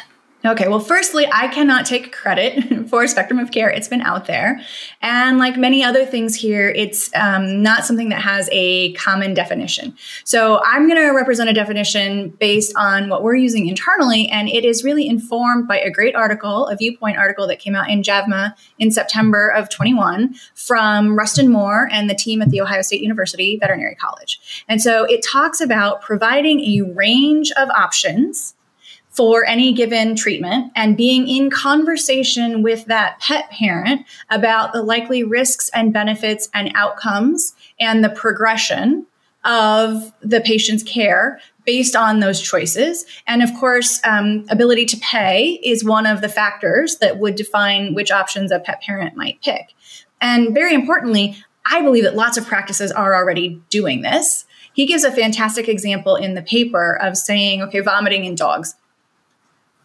Okay, 0.44 0.66
well, 0.66 0.80
firstly, 0.80 1.24
I 1.32 1.46
cannot 1.46 1.86
take 1.86 2.10
credit 2.10 2.88
for 2.88 3.06
Spectrum 3.06 3.38
of 3.38 3.52
Care. 3.52 3.70
It's 3.70 3.86
been 3.86 4.02
out 4.02 4.26
there. 4.26 4.60
And 5.00 5.38
like 5.38 5.56
many 5.56 5.84
other 5.84 6.04
things 6.04 6.34
here, 6.34 6.68
it's 6.68 7.14
um, 7.14 7.62
not 7.62 7.84
something 7.84 8.08
that 8.08 8.22
has 8.22 8.48
a 8.50 8.92
common 8.94 9.34
definition. 9.34 9.96
So 10.24 10.60
I'm 10.64 10.88
going 10.88 11.00
to 11.00 11.10
represent 11.10 11.48
a 11.48 11.52
definition 11.52 12.30
based 12.30 12.74
on 12.76 13.08
what 13.08 13.22
we're 13.22 13.36
using 13.36 13.68
internally. 13.68 14.28
And 14.28 14.48
it 14.48 14.64
is 14.64 14.82
really 14.82 15.06
informed 15.06 15.68
by 15.68 15.78
a 15.78 15.92
great 15.92 16.16
article, 16.16 16.66
a 16.66 16.76
viewpoint 16.76 17.18
article 17.18 17.46
that 17.46 17.60
came 17.60 17.76
out 17.76 17.88
in 17.88 18.02
JAVMA 18.02 18.54
in 18.80 18.90
September 18.90 19.48
of 19.48 19.68
21 19.68 20.34
from 20.56 21.16
Rustin 21.16 21.52
Moore 21.52 21.88
and 21.92 22.10
the 22.10 22.16
team 22.16 22.42
at 22.42 22.50
The 22.50 22.60
Ohio 22.60 22.82
State 22.82 23.00
University 23.00 23.58
Veterinary 23.58 23.94
College. 23.94 24.64
And 24.68 24.82
so 24.82 25.04
it 25.04 25.24
talks 25.24 25.60
about 25.60 26.02
providing 26.02 26.60
a 26.62 26.92
range 26.92 27.52
of 27.52 27.70
options 27.70 28.56
for 29.12 29.44
any 29.46 29.72
given 29.72 30.16
treatment 30.16 30.72
and 30.74 30.96
being 30.96 31.28
in 31.28 31.50
conversation 31.50 32.62
with 32.62 32.86
that 32.86 33.20
pet 33.20 33.50
parent 33.50 34.06
about 34.30 34.72
the 34.72 34.82
likely 34.82 35.22
risks 35.22 35.68
and 35.74 35.92
benefits 35.92 36.48
and 36.54 36.72
outcomes 36.74 37.54
and 37.78 38.02
the 38.02 38.08
progression 38.08 39.06
of 39.44 40.12
the 40.20 40.40
patient's 40.40 40.82
care 40.82 41.40
based 41.64 41.94
on 41.94 42.20
those 42.20 42.40
choices. 42.40 43.04
And 43.26 43.42
of 43.42 43.52
course, 43.58 44.00
um, 44.04 44.46
ability 44.48 44.86
to 44.86 44.96
pay 44.98 45.60
is 45.62 45.84
one 45.84 46.06
of 46.06 46.20
the 46.20 46.28
factors 46.28 46.96
that 46.96 47.18
would 47.18 47.34
define 47.34 47.94
which 47.94 48.10
options 48.10 48.50
a 48.50 48.60
pet 48.60 48.82
parent 48.82 49.16
might 49.16 49.42
pick. 49.42 49.74
And 50.20 50.54
very 50.54 50.74
importantly, 50.74 51.36
I 51.70 51.82
believe 51.82 52.04
that 52.04 52.16
lots 52.16 52.36
of 52.36 52.46
practices 52.46 52.90
are 52.90 53.14
already 53.14 53.60
doing 53.68 54.02
this. 54.02 54.46
He 54.72 54.86
gives 54.86 55.04
a 55.04 55.12
fantastic 55.12 55.68
example 55.68 56.16
in 56.16 56.34
the 56.34 56.42
paper 56.42 56.96
of 56.96 57.16
saying, 57.16 57.62
okay, 57.62 57.80
vomiting 57.80 58.24
in 58.24 58.34
dogs 58.34 58.74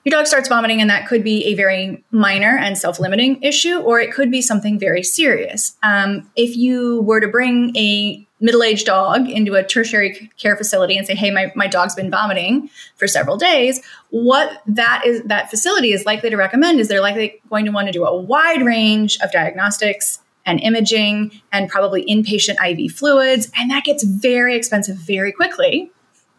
your 0.08 0.18
dog 0.18 0.26
starts 0.26 0.48
vomiting, 0.48 0.80
and 0.80 0.90
that 0.90 1.06
could 1.06 1.22
be 1.22 1.44
a 1.48 1.54
very 1.54 2.02
minor 2.12 2.58
and 2.58 2.78
self 2.78 2.98
limiting 2.98 3.44
issue, 3.44 3.80
or 3.80 4.00
it 4.00 4.14
could 4.14 4.32
be 4.32 4.42
something 4.42 4.80
very 4.80 5.04
serious. 5.04 5.76
Um, 5.84 6.32
if 6.38 6.56
you 6.56 7.02
were 7.02 7.20
to 7.20 7.28
bring 7.28 7.76
a 7.76 8.26
middle-aged 8.40 8.86
dog 8.86 9.28
into 9.28 9.56
a 9.56 9.66
tertiary 9.66 10.32
care 10.38 10.56
facility 10.56 10.96
and 10.96 11.06
say 11.08 11.16
hey 11.16 11.32
my, 11.32 11.52
my 11.56 11.66
dog's 11.66 11.96
been 11.96 12.12
vomiting 12.12 12.70
for 12.96 13.08
several 13.08 13.36
days 13.36 13.82
what 14.12 14.62
that 14.68 15.02
is 15.08 15.24
that 15.24 15.50
facility 15.50 15.92
is 15.92 16.06
likely 16.06 16.30
to 16.30 16.36
recommend 16.36 16.80
is 16.80 16.88
they're 16.88 17.02
likely 17.02 17.42
going 17.50 17.66
to 17.66 17.72
want 17.72 17.88
to 17.88 17.92
do 17.92 18.06
a 18.06 18.16
wide 18.16 18.64
range 18.64 19.18
of 19.24 19.32
diagnostics 19.32 20.20
and 20.46 20.60
imaging 20.60 21.32
and 21.52 21.68
probably 21.68 22.06
inpatient 22.06 22.58
iv 22.64 22.92
fluids 22.92 23.52
and 23.58 23.72
that 23.72 23.84
gets 23.84 24.04
very 24.04 24.56
expensive 24.56 24.98
very 24.98 25.32
quickly 25.32 25.92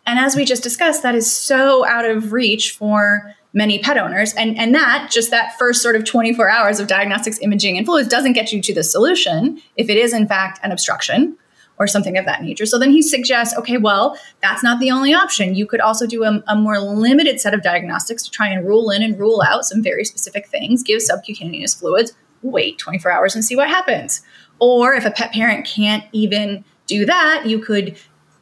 and 0.06 0.20
as 0.20 0.36
we 0.36 0.44
just 0.44 0.62
discussed 0.62 1.02
that 1.02 1.16
is 1.16 1.30
so 1.30 1.84
out 1.84 2.04
of 2.04 2.32
reach 2.32 2.70
for 2.70 3.34
many 3.52 3.78
pet 3.78 3.96
owners 3.96 4.34
and 4.34 4.58
and 4.58 4.74
that 4.74 5.08
just 5.10 5.30
that 5.30 5.58
first 5.58 5.82
sort 5.82 5.96
of 5.96 6.04
24 6.04 6.50
hours 6.50 6.80
of 6.80 6.86
diagnostics 6.86 7.38
imaging 7.40 7.78
and 7.78 7.86
fluids 7.86 8.08
doesn't 8.08 8.34
get 8.34 8.52
you 8.52 8.60
to 8.60 8.74
the 8.74 8.84
solution 8.84 9.60
if 9.76 9.88
it 9.88 9.96
is 9.96 10.12
in 10.12 10.28
fact 10.28 10.60
an 10.62 10.70
obstruction 10.70 11.36
or 11.78 11.86
something 11.86 12.18
of 12.18 12.24
that 12.26 12.42
nature. 12.42 12.66
So 12.66 12.78
then 12.78 12.90
he 12.90 13.02
suggests, 13.02 13.56
okay, 13.56 13.76
well, 13.78 14.18
that's 14.42 14.62
not 14.62 14.80
the 14.80 14.90
only 14.90 15.14
option. 15.14 15.54
You 15.54 15.66
could 15.66 15.80
also 15.80 16.06
do 16.06 16.24
a, 16.24 16.42
a, 16.48 16.56
more 16.56 16.80
limited 16.80 17.40
set 17.40 17.54
of 17.54 17.62
diagnostics 17.62 18.22
to 18.24 18.30
try 18.30 18.48
and 18.48 18.66
rule 18.66 18.90
in 18.90 19.02
and 19.02 19.18
rule 19.18 19.42
out 19.46 19.64
some 19.64 19.82
very 19.82 20.04
specific 20.04 20.48
things, 20.48 20.82
give 20.82 21.00
subcutaneous 21.00 21.74
fluids, 21.74 22.12
wait 22.42 22.78
24 22.78 23.12
hours 23.12 23.34
and 23.34 23.44
see 23.44 23.56
what 23.56 23.68
happens. 23.68 24.22
Or 24.58 24.94
if 24.94 25.04
a 25.04 25.10
pet 25.10 25.32
parent 25.32 25.66
can't 25.66 26.04
even 26.12 26.64
do 26.86 27.06
that, 27.06 27.44
you 27.46 27.60
could 27.60 27.96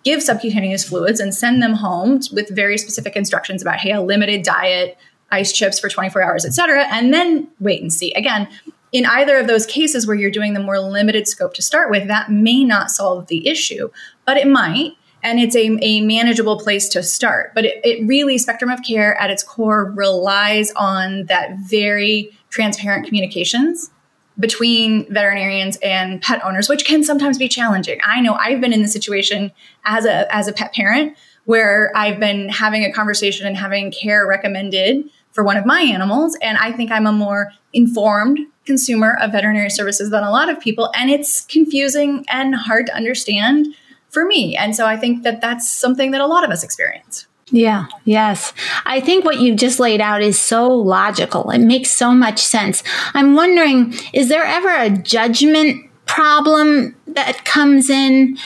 give 0.06 0.22
subcutaneous 0.22 0.88
fluids 0.88 1.18
and 1.18 1.34
send 1.34 1.60
them 1.60 1.72
home 1.72 2.20
with 2.30 2.48
very 2.54 2.78
specific 2.78 3.16
instructions 3.16 3.60
about, 3.60 3.80
hey, 3.80 3.90
a 3.90 4.00
limited 4.00 4.44
diet, 4.44 4.96
ice 5.32 5.52
chips 5.52 5.80
for 5.80 5.88
24 5.88 6.22
hours, 6.22 6.44
et 6.46 6.52
cetera, 6.52 6.84
and 6.94 7.12
then 7.12 7.48
wait 7.58 7.82
and 7.82 7.92
see. 7.92 8.12
Again, 8.12 8.46
in 8.92 9.04
either 9.04 9.36
of 9.36 9.48
those 9.48 9.66
cases 9.66 10.06
where 10.06 10.14
you're 10.14 10.30
doing 10.30 10.54
the 10.54 10.60
more 10.60 10.78
limited 10.78 11.26
scope 11.26 11.54
to 11.54 11.62
start 11.62 11.90
with, 11.90 12.06
that 12.06 12.30
may 12.30 12.62
not 12.62 12.92
solve 12.92 13.26
the 13.26 13.48
issue, 13.48 13.90
but 14.24 14.36
it 14.36 14.46
might. 14.46 14.92
And 15.24 15.40
it's 15.40 15.56
a, 15.56 15.76
a 15.82 16.02
manageable 16.02 16.60
place 16.60 16.88
to 16.90 17.02
start. 17.02 17.52
But 17.52 17.64
it, 17.64 17.80
it 17.82 18.06
really, 18.06 18.38
spectrum 18.38 18.70
of 18.70 18.84
care 18.84 19.20
at 19.20 19.28
its 19.28 19.42
core 19.42 19.90
relies 19.90 20.70
on 20.76 21.24
that 21.24 21.58
very 21.68 22.30
transparent 22.50 23.06
communications 23.06 23.90
between 24.38 25.12
veterinarians 25.12 25.76
and 25.82 26.20
pet 26.20 26.44
owners, 26.44 26.68
which 26.68 26.84
can 26.84 27.02
sometimes 27.02 27.38
be 27.38 27.48
challenging. 27.48 27.98
I 28.04 28.20
know 28.20 28.34
I've 28.34 28.60
been 28.60 28.72
in 28.72 28.82
the 28.82 28.88
situation 28.88 29.52
as 29.84 30.04
a 30.04 30.32
as 30.34 30.48
a 30.48 30.52
pet 30.52 30.74
parent 30.74 31.16
where 31.44 31.92
I've 31.94 32.18
been 32.18 32.48
having 32.48 32.84
a 32.84 32.92
conversation 32.92 33.46
and 33.46 33.56
having 33.56 33.92
care 33.92 34.26
recommended 34.26 35.08
for 35.32 35.44
one 35.44 35.56
of 35.56 35.64
my 35.64 35.80
animals, 35.80 36.36
and 36.42 36.58
I 36.58 36.72
think 36.72 36.90
I'm 36.90 37.06
a 37.06 37.12
more 37.12 37.52
informed 37.72 38.40
consumer 38.64 39.16
of 39.20 39.32
veterinary 39.32 39.70
services 39.70 40.10
than 40.10 40.24
a 40.24 40.30
lot 40.30 40.48
of 40.48 40.58
people. 40.58 40.90
And 40.94 41.10
it's 41.10 41.42
confusing 41.42 42.24
and 42.28 42.54
hard 42.54 42.86
to 42.86 42.94
understand 42.94 43.68
for 44.08 44.26
me. 44.26 44.56
And 44.56 44.74
so 44.74 44.86
I 44.86 44.96
think 44.96 45.22
that 45.22 45.40
that's 45.40 45.70
something 45.70 46.10
that 46.10 46.20
a 46.20 46.26
lot 46.26 46.42
of 46.42 46.50
us 46.50 46.64
experience. 46.64 47.26
Yeah, 47.50 47.86
yes. 48.04 48.52
I 48.84 49.00
think 49.00 49.24
what 49.24 49.38
you've 49.38 49.58
just 49.58 49.78
laid 49.78 50.00
out 50.00 50.20
is 50.20 50.38
so 50.38 50.66
logical. 50.66 51.50
It 51.50 51.60
makes 51.60 51.90
so 51.90 52.12
much 52.12 52.40
sense. 52.40 52.82
I'm 53.14 53.34
wondering 53.34 53.94
is 54.12 54.28
there 54.28 54.44
ever 54.44 54.68
a 54.68 54.90
judgment 54.90 55.88
problem 56.06 56.96
that 57.06 57.44
comes 57.44 57.88
in 57.88 58.36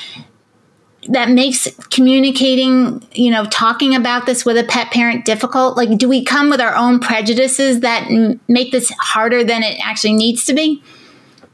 that 1.08 1.30
makes 1.30 1.66
communicating, 1.90 3.06
you 3.12 3.30
know, 3.30 3.46
talking 3.46 3.94
about 3.94 4.26
this 4.26 4.44
with 4.44 4.58
a 4.58 4.64
pet 4.64 4.90
parent 4.90 5.24
difficult? 5.24 5.78
Like, 5.78 5.96
do 5.96 6.06
we 6.06 6.22
come 6.22 6.50
with 6.50 6.60
our 6.60 6.76
own 6.76 7.00
prejudices 7.00 7.80
that 7.80 8.10
make 8.48 8.70
this 8.70 8.90
harder 8.98 9.42
than 9.42 9.62
it 9.62 9.78
actually 9.82 10.12
needs 10.12 10.44
to 10.44 10.52
be? 10.52 10.82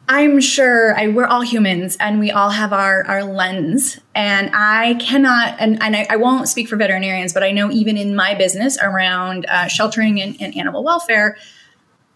I'm 0.09 0.41
sure 0.41 0.97
I, 0.97 1.09
we're 1.09 1.27
all 1.27 1.41
humans 1.41 1.97
and 1.99 2.21
we 2.21 2.31
all 2.31 2.51
have 2.51 2.73
our, 2.73 3.05
our 3.07 3.25
lens. 3.25 3.99
And 4.15 4.51
I 4.55 4.95
cannot, 4.95 5.57
and, 5.59 5.83
and 5.83 5.97
I, 5.97 6.07
I 6.09 6.17
won't 6.17 6.49
speak 6.49 6.69
for 6.69 6.77
veterinarians, 6.77 7.33
but 7.33 7.43
I 7.43 7.51
know 7.51 7.71
even 7.73 7.97
in 7.97 8.15
my 8.15 8.35
business 8.35 8.79
around 8.81 9.47
uh, 9.47 9.67
sheltering 9.67 10.21
and, 10.21 10.37
and 10.41 10.57
animal 10.57 10.85
welfare, 10.85 11.37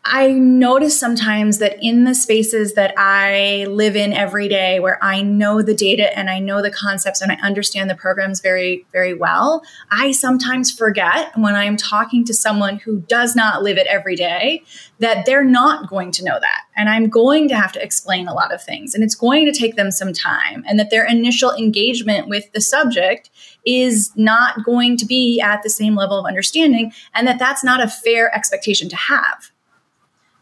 I 0.04 0.30
notice 0.32 0.98
sometimes 0.98 1.58
that 1.58 1.76
in 1.82 2.04
the 2.04 2.14
spaces 2.14 2.72
that 2.72 2.94
I 2.96 3.66
live 3.68 3.96
in 3.96 4.14
every 4.14 4.48
day, 4.48 4.80
where 4.80 4.98
I 5.04 5.20
know 5.20 5.60
the 5.60 5.74
data 5.74 6.16
and 6.18 6.30
I 6.30 6.38
know 6.38 6.62
the 6.62 6.70
concepts 6.70 7.20
and 7.20 7.30
I 7.30 7.34
understand 7.42 7.90
the 7.90 7.94
programs 7.94 8.40
very, 8.40 8.86
very 8.92 9.12
well, 9.12 9.62
I 9.90 10.12
sometimes 10.12 10.70
forget 10.70 11.36
when 11.36 11.54
I'm 11.54 11.76
talking 11.76 12.24
to 12.24 12.34
someone 12.34 12.78
who 12.78 13.00
does 13.00 13.36
not 13.36 13.62
live 13.62 13.76
it 13.76 13.86
every 13.88 14.16
day 14.16 14.62
that 15.00 15.26
they're 15.26 15.44
not 15.44 15.90
going 15.90 16.12
to 16.12 16.24
know 16.24 16.38
that. 16.40 16.62
And 16.76 16.88
I'm 16.88 17.10
going 17.10 17.48
to 17.48 17.56
have 17.56 17.72
to 17.72 17.82
explain 17.82 18.26
a 18.26 18.34
lot 18.34 18.54
of 18.54 18.62
things 18.62 18.94
and 18.94 19.04
it's 19.04 19.14
going 19.14 19.44
to 19.52 19.58
take 19.58 19.76
them 19.76 19.90
some 19.90 20.14
time 20.14 20.64
and 20.66 20.78
that 20.78 20.88
their 20.88 21.06
initial 21.06 21.52
engagement 21.52 22.26
with 22.26 22.50
the 22.52 22.62
subject 22.62 23.28
is 23.66 24.12
not 24.16 24.64
going 24.64 24.96
to 24.96 25.04
be 25.04 25.42
at 25.42 25.62
the 25.62 25.70
same 25.70 25.94
level 25.94 26.18
of 26.18 26.24
understanding 26.24 26.90
and 27.14 27.28
that 27.28 27.38
that's 27.38 27.62
not 27.62 27.82
a 27.82 27.88
fair 27.88 28.34
expectation 28.34 28.88
to 28.88 28.96
have. 28.96 29.49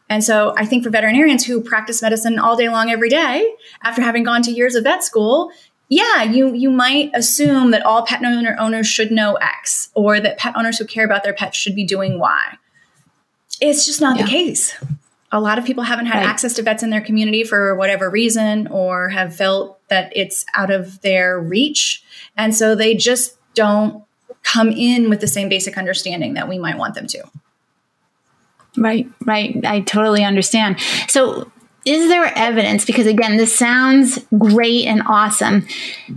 And 0.09 0.25
so 0.25 0.55
I 0.57 0.65
think 0.65 0.85
for 0.85 0.91
veterinarians 0.91 1.45
who 1.45 1.61
practice 1.61 2.01
medicine 2.01 2.39
all 2.39 2.57
day 2.57 2.69
long 2.69 2.91
every 2.91 3.09
day, 3.11 3.55
after 3.83 4.01
having 4.01 4.23
gone 4.23 4.43
to 4.43 4.51
years 4.51 4.75
of 4.75 4.85
vet 4.85 5.05
school, 5.05 5.51
yeah, 5.89 6.23
you 6.23 6.53
you 6.55 6.71
might 6.71 7.11
assume 7.15 7.71
that 7.71 7.85
all 7.85 8.05
pet 8.05 8.23
owner 8.23 8.57
owners 8.59 8.87
should 8.87 9.11
know 9.11 9.35
X 9.35 9.91
or 9.95 10.21
that 10.21 10.39
pet 10.39 10.55
owners 10.57 10.79
who 10.79 10.85
care 10.85 11.05
about 11.05 11.25
their 11.25 11.33
pets 11.33 11.57
should 11.57 11.75
be 11.75 11.85
doing 11.85 12.19
Y. 12.19 12.59
It's 13.61 13.87
just 13.87 14.01
not 14.01 14.19
yeah. 14.19 14.25
the 14.25 14.31
case. 14.31 14.75
A 15.31 15.41
lot 15.41 15.59
of 15.59 15.65
people 15.65 15.85
haven't 15.85 16.07
had 16.07 16.19
right. 16.19 16.27
access 16.27 16.55
to 16.55 16.63
vets 16.63 16.83
in 16.83 16.91
their 16.91 17.01
community 17.01 17.45
for 17.45 17.75
whatever 17.75 18.09
reason 18.09 18.67
or 18.69 19.11
have 19.11 19.35
felt 19.35 19.79
that 19.89 20.11
it's 20.17 20.47
out 20.55 20.71
of 20.71 21.01
their 21.03 21.39
reach. 21.39 22.03
And 22.37 22.55
so 22.55 22.75
they 22.75 22.95
just 22.95 23.37
don't 23.55 24.05
come 24.43 24.71
in 24.71 25.11
with 25.11 25.21
the 25.21 25.27
same 25.27 25.49
basic 25.49 25.77
understanding 25.77 26.35
that 26.35 26.49
we 26.49 26.59
might 26.59 26.79
want 26.79 26.95
them 26.95 27.07
to. 27.09 27.25
Right, 28.79 29.11
right. 29.25 29.65
I 29.65 29.81
totally 29.81 30.25
understand. 30.25 30.81
So, 31.09 31.51
is 31.85 32.09
there 32.09 32.31
evidence 32.37 32.85
because 32.85 33.07
again 33.07 33.37
this 33.37 33.57
sounds 33.57 34.19
great 34.37 34.85
and 34.85 35.03
awesome 35.07 35.67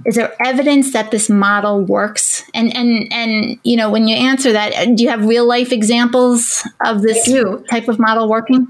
is 0.05 0.15
there 0.15 0.35
evidence 0.45 0.91
that 0.91 1.11
this 1.11 1.29
model 1.29 1.81
works 1.81 2.43
and 2.53 2.75
and 2.75 3.07
and 3.13 3.59
you 3.63 3.77
know 3.77 3.89
when 3.89 4.07
you 4.07 4.15
answer 4.15 4.51
that 4.51 4.73
uh, 4.73 4.85
do 4.85 5.03
you 5.03 5.09
have 5.09 5.23
real 5.23 5.45
life 5.45 5.71
examples 5.71 6.67
of 6.83 7.01
this 7.01 7.25
type 7.69 7.87
of 7.87 7.99
model 7.99 8.27
working 8.27 8.69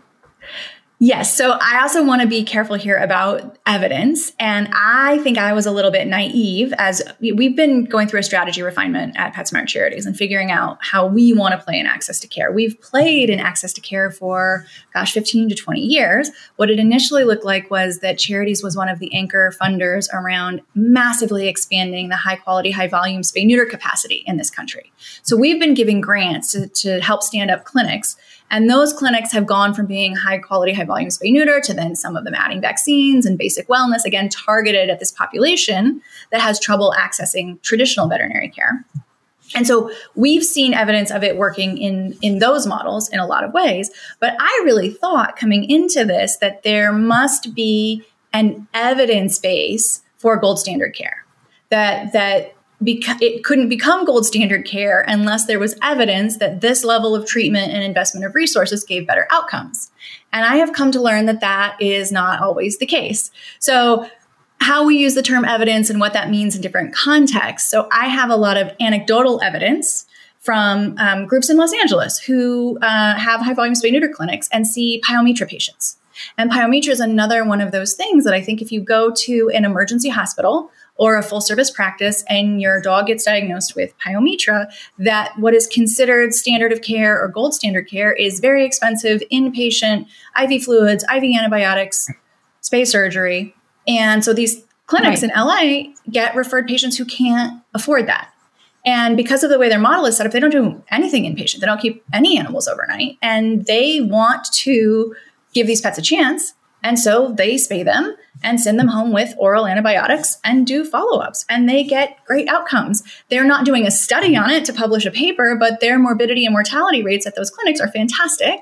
Yes. 1.04 1.36
So 1.36 1.58
I 1.60 1.82
also 1.82 2.06
want 2.06 2.22
to 2.22 2.28
be 2.28 2.44
careful 2.44 2.76
here 2.76 2.98
about 2.98 3.58
evidence. 3.66 4.34
And 4.40 4.70
I 4.72 5.18
think 5.24 5.40
I 5.40 5.52
was 5.52 5.66
a 5.66 5.72
little 5.72 5.90
bit 5.90 6.06
naive 6.06 6.76
as 6.78 7.02
we've 7.20 7.56
been 7.56 7.86
going 7.86 8.08
through 8.08 8.20
a 8.20 8.24
strategy 8.24 8.62
refinement 8.62 9.18
at 9.18 9.34
PetSmart 9.34 9.66
Charities 9.66 10.06
and 10.06 10.16
figuring 10.16 10.52
out 10.52 10.78
how 10.80 11.08
we 11.08 11.34
want 11.34 11.60
to 11.60 11.66
play 11.66 11.80
in 11.80 11.88
access 11.88 12.20
to 12.20 12.28
care. 12.28 12.52
We've 12.52 12.80
played 12.82 13.32
in 13.32 13.40
access 13.40 13.74
to 13.74 13.82
care 13.82 14.12
for, 14.12 14.68
gosh, 14.94 15.12
15 15.12 15.50
to 15.50 15.56
20 15.56 15.82
years. 15.82 16.30
What 16.58 16.70
it 16.70 16.78
initially 16.78 17.24
looked 17.24 17.46
like 17.46 17.72
was 17.72 17.98
that 18.02 18.20
Charities 18.20 18.62
was 18.62 18.78
one 18.78 18.88
of 18.88 19.00
the 19.00 19.12
anchor 19.12 19.52
funders 19.60 20.08
around 20.14 20.62
massively 20.76 21.48
expanding 21.48 22.10
the 22.10 22.16
high 22.16 22.36
quality, 22.36 22.70
high 22.70 22.88
volume 22.88 23.24
spay 23.24 23.44
neuter 23.44 23.66
capacity 23.66 24.24
in 24.28 24.38
this 24.38 24.52
country. 24.52 24.94
So 25.24 25.36
we've 25.36 25.60
been 25.60 25.74
giving 25.74 26.00
grants 26.00 26.52
to, 26.52 26.68
to 26.68 27.02
help 27.02 27.24
stand 27.24 27.50
up 27.50 27.66
clinics 27.66 28.18
and 28.52 28.70
those 28.70 28.92
clinics 28.92 29.32
have 29.32 29.48
gone 29.48 29.74
from 29.74 29.86
being 29.86 30.16
high 30.16 30.38
quality, 30.38 30.74
high 30.74 30.84
volume 30.84 31.10
spay 31.10 31.32
neuter 31.32 31.62
to 31.62 31.74
then 31.74 31.96
some 31.96 32.18
of 32.18 32.26
them 32.26 32.36
adding 32.36 32.62
vaccines 32.62 33.26
and 33.26 33.38
basic 33.38 33.68
wellness, 33.68 34.04
again, 34.06 34.28
targeted 34.28 34.90
at 34.90 35.00
this 35.00 35.12
population 35.12 36.02
that 36.32 36.42
has 36.42 36.60
trouble 36.60 36.94
accessing 36.98 37.60
traditional 37.62 38.08
veterinary 38.08 38.50
care. 38.50 38.86
And 39.56 39.66
so 39.66 39.92
we've 40.16 40.44
seen 40.44 40.74
evidence 40.74 41.12
of 41.12 41.24
it 41.24 41.38
working 41.38 41.78
in, 41.78 42.18
in 42.22 42.40
those 42.40 42.68
models 42.68 43.10
in 43.10 43.20
a 43.20 43.26
lot 43.26 43.44
of 43.44 43.54
ways. 43.54 43.90
But 44.20 44.36
I 44.40 44.62
really 44.66 44.90
thought 44.90 45.38
coming 45.38 45.70
into 45.70 46.06
this 46.06 46.38
that 46.38 46.64
there 46.64 46.92
must 46.92 47.56
be 47.56 48.04
an 48.34 48.68
evidence 48.74 49.40
base 49.40 50.02
for 50.18 50.38
gold 50.38 50.60
standard 50.60 50.94
care. 50.94 51.26
That 51.70 52.14
that 52.14 52.54
beca- 52.84 53.22
it 53.22 53.44
couldn't 53.44 53.70
become 53.70 54.06
gold 54.06 54.26
standard 54.26 54.66
care 54.66 55.06
unless 55.08 55.46
there 55.46 55.60
was 55.60 55.76
evidence 55.82 56.38
that 56.38 56.62
this 56.62 56.84
level 56.84 57.16
of 57.16 57.26
treatment 57.26 57.72
and 57.72 57.84
investment 57.84 58.26
of 58.26 58.36
resources 58.36 58.84
gave 58.84 59.08
better 59.08 59.28
outcomes. 59.32 59.92
And 60.34 60.46
I 60.46 60.58
have 60.58 60.74
come 60.74 60.92
to 60.92 61.02
learn 61.02 61.26
that 61.26 61.42
that 61.42 61.78
is 61.82 62.12
not 62.12 62.42
always 62.42 62.78
the 62.78 62.86
case. 62.86 63.32
So, 63.60 64.10
how 64.60 64.86
we 64.86 64.96
use 64.96 65.16
the 65.16 65.24
term 65.24 65.44
evidence 65.44 65.90
and 65.90 66.00
what 66.00 66.14
that 66.14 66.30
means 66.30 66.56
in 66.56 66.62
different 66.62 66.94
contexts. 66.94 67.70
So, 67.70 67.88
I 67.92 68.08
have 68.08 68.30
a 68.30 68.36
lot 68.36 68.58
of 68.58 68.72
anecdotal 68.80 69.42
evidence 69.42 70.06
from 70.40 70.96
um, 70.98 71.26
groups 71.28 71.50
in 71.50 71.58
Los 71.58 71.74
Angeles 71.74 72.18
who 72.18 72.80
uh, 72.82 73.16
have 73.16 73.42
high 73.42 73.54
volume 73.54 73.76
spay 73.76 73.92
neuter 73.92 74.10
clinics 74.10 74.50
and 74.52 74.68
see 74.68 75.02
pyometra 75.06 75.48
patients. 75.48 75.98
And 76.38 76.52
pyometra 76.52 76.90
is 76.90 77.00
another 77.00 77.44
one 77.46 77.62
of 77.62 77.72
those 77.72 77.94
things 77.94 78.24
that 78.26 78.34
I 78.34 78.42
think 78.42 78.62
if 78.62 78.72
you 78.72 78.82
go 78.82 79.12
to 79.12 79.52
an 79.54 79.66
emergency 79.66 80.10
hospital 80.10 80.72
or 80.96 81.18
a 81.18 81.24
full 81.24 81.42
service 81.42 81.72
practice 81.72 82.24
and 82.30 82.62
your 82.62 82.80
dog 82.82 83.08
gets 83.08 83.24
diagnosed 83.24 83.76
with 83.76 83.94
pyometra, 83.98 84.72
that 85.00 85.32
what 85.38 85.54
is 85.54 85.68
considered 85.68 86.34
standard 86.34 86.72
of 86.72 86.82
care 86.82 87.20
or 87.20 87.28
gold 87.28 87.54
standard 87.54 87.90
care 87.90 88.14
is 88.14 88.40
very 88.40 88.66
expensive 88.66 89.24
inpatient 89.32 90.06
IV 90.42 90.64
fluids, 90.64 91.04
IV 91.04 91.24
antibiotics, 91.24 92.10
spay 92.62 92.86
surgery. 92.86 93.56
And 93.88 94.24
so 94.24 94.34
these 94.34 94.64
clinics 94.86 95.24
right. 95.24 95.32
in 95.32 95.40
LA 95.40 95.94
get 96.10 96.36
referred 96.36 96.68
patients 96.68 96.98
who 96.98 97.06
can't 97.06 97.62
afford 97.74 98.08
that. 98.08 98.32
And 98.86 99.16
because 99.16 99.44
of 99.44 99.50
the 99.50 99.60
way 99.60 99.70
their 99.70 99.80
model 99.80 100.06
is 100.06 100.18
set 100.18 100.26
up, 100.26 100.32
they 100.32 100.40
don't 100.40 100.52
do 100.52 100.84
anything 100.90 101.24
inpatient. 101.24 101.60
They 101.60 101.68
don't 101.68 101.80
keep 101.80 102.04
any 102.14 102.38
animals 102.38 102.68
overnight. 102.68 103.18
And 103.22 103.66
they 103.66 104.02
want 104.02 104.52
to 104.54 105.16
give 105.54 105.68
these 105.68 105.82
pets 105.82 105.98
a 105.98 106.02
chance. 106.02 106.54
And 106.84 106.98
so 107.00 107.32
they 107.32 107.56
spay 107.56 107.86
them 107.86 108.16
and 108.44 108.60
send 108.60 108.80
them 108.80 108.88
home 108.88 109.14
with 109.14 109.34
oral 109.38 109.68
antibiotics 109.68 110.38
and 110.44 110.66
do 110.66 110.84
follow 110.84 111.20
ups. 111.20 111.46
And 111.50 111.68
they 111.68 111.84
get 111.84 112.24
great 112.26 112.48
outcomes. 112.48 113.04
They're 113.30 113.44
not 113.46 113.66
doing 113.66 113.86
a 113.86 113.92
study 113.92 114.36
on 114.36 114.50
it 114.50 114.66
to 114.66 114.74
publish 114.74 115.06
a 115.06 115.12
paper, 115.12 115.56
but 115.60 115.80
their 115.80 116.00
morbidity 116.00 116.46
and 116.46 116.54
mortality 116.54 117.04
rates 117.04 117.28
at 117.28 117.36
those 117.36 117.50
clinics 117.50 117.80
are 117.80 117.92
fantastic. 117.92 118.60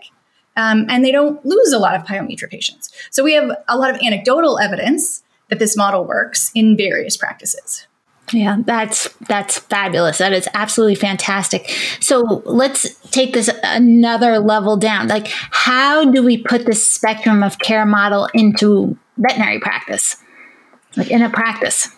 Um, 0.58 0.86
and 0.90 1.06
they 1.06 1.12
don't 1.12 1.44
lose 1.46 1.72
a 1.72 1.80
lot 1.80 1.96
of 1.96 2.04
pyometra 2.04 2.50
patients. 2.50 2.92
So 3.12 3.24
we 3.24 3.34
have 3.34 3.52
a 3.68 3.78
lot 3.78 3.96
of 3.96 4.02
anecdotal 4.02 4.60
evidence 4.60 5.24
that 5.48 5.60
this 5.60 5.78
model 5.78 6.06
works 6.06 6.52
in 6.54 6.76
various 6.76 7.16
practices. 7.18 7.88
Yeah, 8.34 8.58
that's 8.64 9.10
that's 9.28 9.58
fabulous. 9.58 10.20
That 10.20 10.34
is 10.34 10.48
absolutely 10.54 10.96
fantastic. 10.96 11.70
So 12.00 12.44
let's 12.46 12.94
take 13.10 13.34
this 13.34 13.50
another 13.64 14.40
level 14.40 14.78
down. 14.78 15.08
Like, 15.08 15.28
how 15.30 16.12
do 16.12 16.24
we 16.24 16.38
put 16.38 16.66
this 16.66 16.86
spectrum 16.86 17.42
of 17.42 17.58
care 17.60 17.86
model 17.86 18.30
into 18.34 18.98
veterinary 19.20 19.60
practice, 19.60 20.18
like 20.98 21.12
in 21.12 21.22
a 21.22 21.30
practice? 21.30 21.90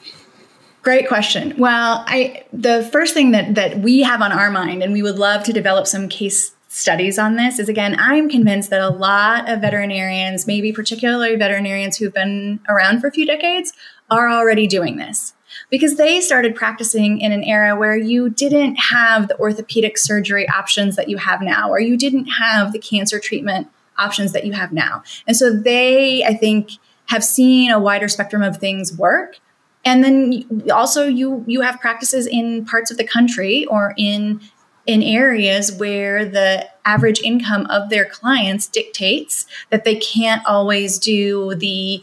Great 0.82 1.08
question. 1.08 1.54
Well, 1.58 2.04
I 2.08 2.44
the 2.51 2.84
first 2.92 3.13
thing 3.13 3.32
that 3.32 3.56
that 3.56 3.80
we 3.80 4.01
have 4.01 4.22
on 4.22 4.32
our 4.32 4.51
mind, 4.51 4.84
and 4.84 4.92
we 4.92 5.04
would 5.04 5.18
love 5.18 5.44
to 5.44 5.54
develop 5.54 5.88
some 5.88 6.10
case 6.10 6.54
studies 6.68 7.20
on 7.20 7.36
this, 7.36 7.60
is 7.60 7.70
again, 7.70 7.96
I'm 8.00 8.30
convinced 8.30 8.70
that 8.72 8.82
a 8.82 8.90
lot 8.90 9.50
of 9.50 9.62
veterinarians, 9.62 10.48
maybe 10.48 10.72
particularly 10.72 11.36
veterinarians 11.36 11.98
who've 11.98 12.13
been 12.13 12.60
around 12.68 13.01
for 13.01 13.08
a 13.08 13.12
few 13.12 13.25
decades, 13.25 13.74
are 14.10 14.30
already 14.30 14.68
doing 14.68 14.98
this 14.98 15.34
because 15.70 15.98
they 15.98 16.22
started 16.22 16.56
practicing 16.56 17.20
in 17.20 17.32
an 17.32 17.44
era 17.44 17.75
where 17.75 17.96
you 17.96 18.30
didn't 18.30 18.75
have 18.75 19.28
the 19.28 19.38
orthopedic 19.38 19.98
surgery 19.98 20.48
options 20.50 20.96
that 20.96 21.10
you 21.10 21.18
have 21.18 21.42
now, 21.42 21.70
or 21.70 21.80
you 21.80 21.98
didn't 21.98 22.25
have 22.25 22.72
the 22.72 22.80
cancer 22.80 23.20
treatment 23.20 23.68
options 23.98 24.32
that 24.32 24.46
you 24.46 24.54
have 24.54 24.72
now. 24.72 25.04
And 25.28 25.36
so 25.36 25.54
they, 25.54 26.24
I 26.24 26.34
think, 26.34 26.72
have 27.12 27.25
seen 27.25 27.70
a 27.70 27.80
wider 27.80 28.08
spectrum 28.08 28.41
of 28.41 28.58
things 28.58 28.98
work. 28.98 29.38
And 29.84 30.01
then 30.03 30.70
also 30.72 31.08
you 31.08 31.44
you 31.46 31.62
have 31.62 31.80
practices 31.80 32.25
in 32.25 32.65
parts 32.65 32.89
of 32.89 32.98
the 32.98 33.03
country 33.03 33.65
or 33.65 33.94
in 33.98 34.39
in 34.88 35.03
areas 35.03 35.74
where 35.74 36.24
the 36.25 36.68
average 36.86 37.20
income 37.22 37.65
of 37.68 37.89
their 37.89 38.06
clients 38.06 38.65
dictates 38.68 39.46
that 39.72 39.84
they 39.84 39.96
can't 39.96 40.44
always 40.46 40.98
do 40.98 41.53
the 41.56 42.01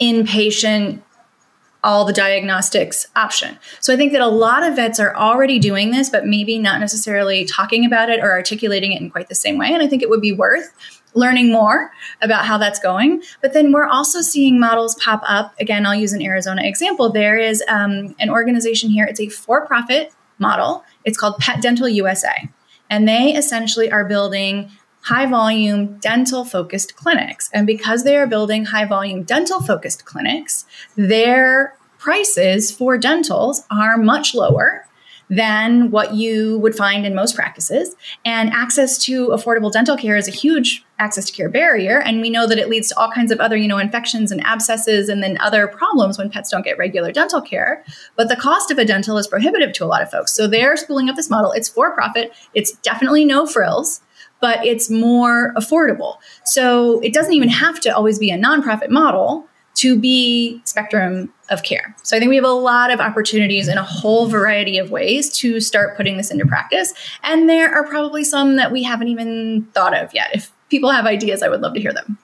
inpatient 0.00 1.02
all 1.84 2.04
the 2.04 2.12
diagnostics 2.12 3.06
option. 3.14 3.56
So 3.78 3.94
I 3.94 3.96
think 3.96 4.10
that 4.12 4.20
a 4.20 4.26
lot 4.26 4.64
of 4.64 4.74
vets 4.74 4.98
are 4.98 5.14
already 5.14 5.60
doing 5.60 5.92
this, 5.92 6.10
but 6.10 6.26
maybe 6.26 6.58
not 6.58 6.80
necessarily 6.80 7.44
talking 7.44 7.86
about 7.86 8.10
it 8.10 8.18
or 8.18 8.32
articulating 8.32 8.92
it 8.92 9.00
in 9.00 9.10
quite 9.10 9.28
the 9.28 9.36
same 9.36 9.56
way. 9.56 9.72
And 9.72 9.80
I 9.80 9.86
think 9.86 10.02
it 10.02 10.10
would 10.10 10.20
be 10.20 10.32
worth 10.32 10.74
learning 11.18 11.50
more 11.52 11.90
about 12.22 12.44
how 12.44 12.56
that's 12.56 12.78
going. 12.78 13.22
But 13.42 13.52
then 13.52 13.72
we're 13.72 13.86
also 13.86 14.20
seeing 14.20 14.58
models 14.58 14.94
pop 14.96 15.22
up. 15.26 15.54
Again, 15.60 15.84
I'll 15.84 15.94
use 15.94 16.12
an 16.12 16.22
Arizona 16.22 16.62
example. 16.64 17.10
There 17.10 17.36
is 17.36 17.62
um, 17.68 18.14
an 18.18 18.30
organization 18.30 18.90
here, 18.90 19.04
it's 19.04 19.20
a 19.20 19.28
for 19.28 19.66
profit 19.66 20.12
model. 20.38 20.84
It's 21.04 21.18
called 21.18 21.38
Pet 21.38 21.60
Dental 21.60 21.88
USA. 21.88 22.48
And 22.88 23.06
they 23.06 23.34
essentially 23.34 23.90
are 23.90 24.04
building 24.04 24.70
high 25.02 25.26
volume 25.26 25.98
dental 25.98 26.44
focused 26.44 26.96
clinics. 26.96 27.50
And 27.52 27.66
because 27.66 28.04
they 28.04 28.16
are 28.16 28.26
building 28.26 28.66
high 28.66 28.84
volume 28.84 29.22
dental 29.22 29.60
focused 29.60 30.04
clinics, 30.04 30.64
their 30.96 31.74
prices 31.98 32.70
for 32.70 32.98
dentals 32.98 33.62
are 33.70 33.96
much 33.96 34.34
lower 34.34 34.87
than 35.30 35.90
what 35.90 36.14
you 36.14 36.58
would 36.58 36.74
find 36.74 37.06
in 37.06 37.14
most 37.14 37.34
practices. 37.34 37.94
And 38.24 38.50
access 38.50 38.98
to 39.04 39.28
affordable 39.28 39.70
dental 39.70 39.96
care 39.96 40.16
is 40.16 40.28
a 40.28 40.32
huge 40.32 40.84
access 40.98 41.26
to 41.26 41.32
care 41.32 41.48
barrier. 41.48 42.00
And 42.00 42.20
we 42.20 42.30
know 42.30 42.46
that 42.46 42.58
it 42.58 42.68
leads 42.68 42.88
to 42.88 42.98
all 42.98 43.10
kinds 43.10 43.30
of 43.30 43.38
other, 43.38 43.56
you 43.56 43.68
know, 43.68 43.78
infections 43.78 44.32
and 44.32 44.44
abscesses 44.44 45.08
and 45.08 45.22
then 45.22 45.38
other 45.40 45.68
problems 45.68 46.18
when 46.18 46.30
pets 46.30 46.50
don't 46.50 46.64
get 46.64 46.78
regular 46.78 47.12
dental 47.12 47.40
care. 47.40 47.84
But 48.16 48.28
the 48.28 48.36
cost 48.36 48.70
of 48.70 48.78
a 48.78 48.84
dental 48.84 49.18
is 49.18 49.26
prohibitive 49.26 49.72
to 49.74 49.84
a 49.84 49.86
lot 49.86 50.02
of 50.02 50.10
folks. 50.10 50.32
So 50.32 50.46
they're 50.46 50.76
spooling 50.76 51.08
up 51.08 51.16
this 51.16 51.30
model. 51.30 51.52
It's 51.52 51.68
for 51.68 51.94
profit. 51.94 52.32
It's 52.54 52.72
definitely 52.78 53.24
no 53.24 53.46
frills 53.46 54.00
but 54.40 54.64
it's 54.64 54.88
more 54.88 55.52
affordable. 55.54 56.16
So 56.44 57.00
it 57.00 57.12
doesn't 57.12 57.32
even 57.32 57.48
have 57.48 57.80
to 57.80 57.90
always 57.90 58.20
be 58.20 58.30
a 58.30 58.38
nonprofit 58.38 58.88
model 58.88 59.47
to 59.78 59.96
be 59.96 60.60
spectrum 60.64 61.32
of 61.50 61.62
care. 61.62 61.94
So 62.02 62.16
I 62.16 62.20
think 62.20 62.30
we 62.30 62.36
have 62.36 62.44
a 62.44 62.48
lot 62.48 62.90
of 62.90 62.98
opportunities 62.98 63.68
in 63.68 63.78
a 63.78 63.82
whole 63.84 64.26
variety 64.26 64.76
of 64.76 64.90
ways 64.90 65.30
to 65.38 65.60
start 65.60 65.96
putting 65.96 66.16
this 66.16 66.32
into 66.32 66.44
practice. 66.44 66.92
And 67.22 67.48
there 67.48 67.72
are 67.72 67.86
probably 67.86 68.24
some 68.24 68.56
that 68.56 68.72
we 68.72 68.82
haven't 68.82 69.06
even 69.06 69.68
thought 69.74 69.96
of 69.96 70.12
yet. 70.12 70.30
If 70.34 70.50
people 70.68 70.90
have 70.90 71.06
ideas, 71.06 71.44
I 71.44 71.48
would 71.48 71.60
love 71.60 71.74
to 71.74 71.80
hear 71.80 71.92
them. 71.92 72.18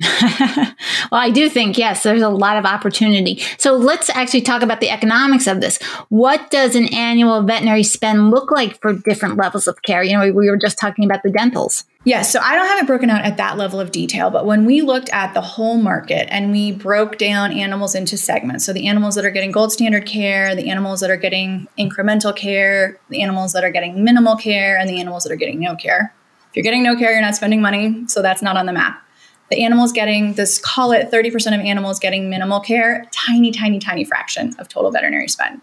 well, 0.20 1.20
I 1.20 1.30
do 1.30 1.48
think, 1.48 1.76
yes, 1.76 2.04
there's 2.04 2.22
a 2.22 2.28
lot 2.28 2.56
of 2.56 2.64
opportunity. 2.64 3.42
So 3.58 3.74
let's 3.74 4.08
actually 4.10 4.42
talk 4.42 4.62
about 4.62 4.80
the 4.80 4.90
economics 4.90 5.48
of 5.48 5.60
this. 5.60 5.82
What 6.08 6.50
does 6.50 6.76
an 6.76 6.92
annual 6.94 7.42
veterinary 7.42 7.82
spend 7.82 8.30
look 8.30 8.52
like 8.52 8.80
for 8.80 8.92
different 8.92 9.36
levels 9.36 9.66
of 9.66 9.82
care? 9.82 10.04
You 10.04 10.16
know, 10.16 10.32
we 10.32 10.48
were 10.48 10.56
just 10.56 10.78
talking 10.78 11.04
about 11.04 11.24
the 11.24 11.30
dentals. 11.30 11.84
Yes, 12.04 12.32
so 12.32 12.38
I 12.40 12.54
don't 12.54 12.66
have 12.66 12.80
it 12.80 12.86
broken 12.86 13.10
out 13.10 13.24
at 13.24 13.36
that 13.38 13.58
level 13.58 13.80
of 13.80 13.90
detail, 13.90 14.30
but 14.30 14.46
when 14.46 14.64
we 14.64 14.82
looked 14.82 15.10
at 15.10 15.34
the 15.34 15.40
whole 15.40 15.76
market 15.76 16.28
and 16.30 16.52
we 16.52 16.70
broke 16.70 17.18
down 17.18 17.50
animals 17.50 17.96
into 17.96 18.16
segments, 18.16 18.64
so 18.64 18.72
the 18.72 18.86
animals 18.86 19.16
that 19.16 19.24
are 19.24 19.30
getting 19.30 19.50
gold 19.50 19.72
standard 19.72 20.06
care, 20.06 20.54
the 20.54 20.70
animals 20.70 21.00
that 21.00 21.10
are 21.10 21.16
getting 21.16 21.66
incremental 21.76 22.34
care, 22.34 22.98
the 23.10 23.20
animals 23.20 23.52
that 23.52 23.64
are 23.64 23.70
getting 23.70 24.04
minimal 24.04 24.36
care, 24.36 24.78
and 24.78 24.88
the 24.88 25.00
animals 25.00 25.24
that 25.24 25.32
are 25.32 25.36
getting 25.36 25.58
no 25.58 25.74
care. 25.74 26.14
If 26.50 26.56
you're 26.56 26.62
getting 26.62 26.84
no 26.84 26.96
care, 26.96 27.12
you're 27.12 27.20
not 27.20 27.34
spending 27.34 27.60
money, 27.60 28.04
so 28.06 28.22
that's 28.22 28.42
not 28.42 28.56
on 28.56 28.66
the 28.66 28.72
map 28.72 29.02
the 29.50 29.64
animals 29.64 29.92
getting 29.92 30.34
this 30.34 30.58
call 30.58 30.92
it 30.92 31.10
30% 31.10 31.54
of 31.54 31.60
animals 31.60 31.98
getting 31.98 32.30
minimal 32.30 32.60
care 32.60 33.04
tiny 33.12 33.50
tiny 33.50 33.78
tiny 33.78 34.04
fraction 34.04 34.54
of 34.58 34.68
total 34.68 34.90
veterinary 34.90 35.28
spend 35.28 35.60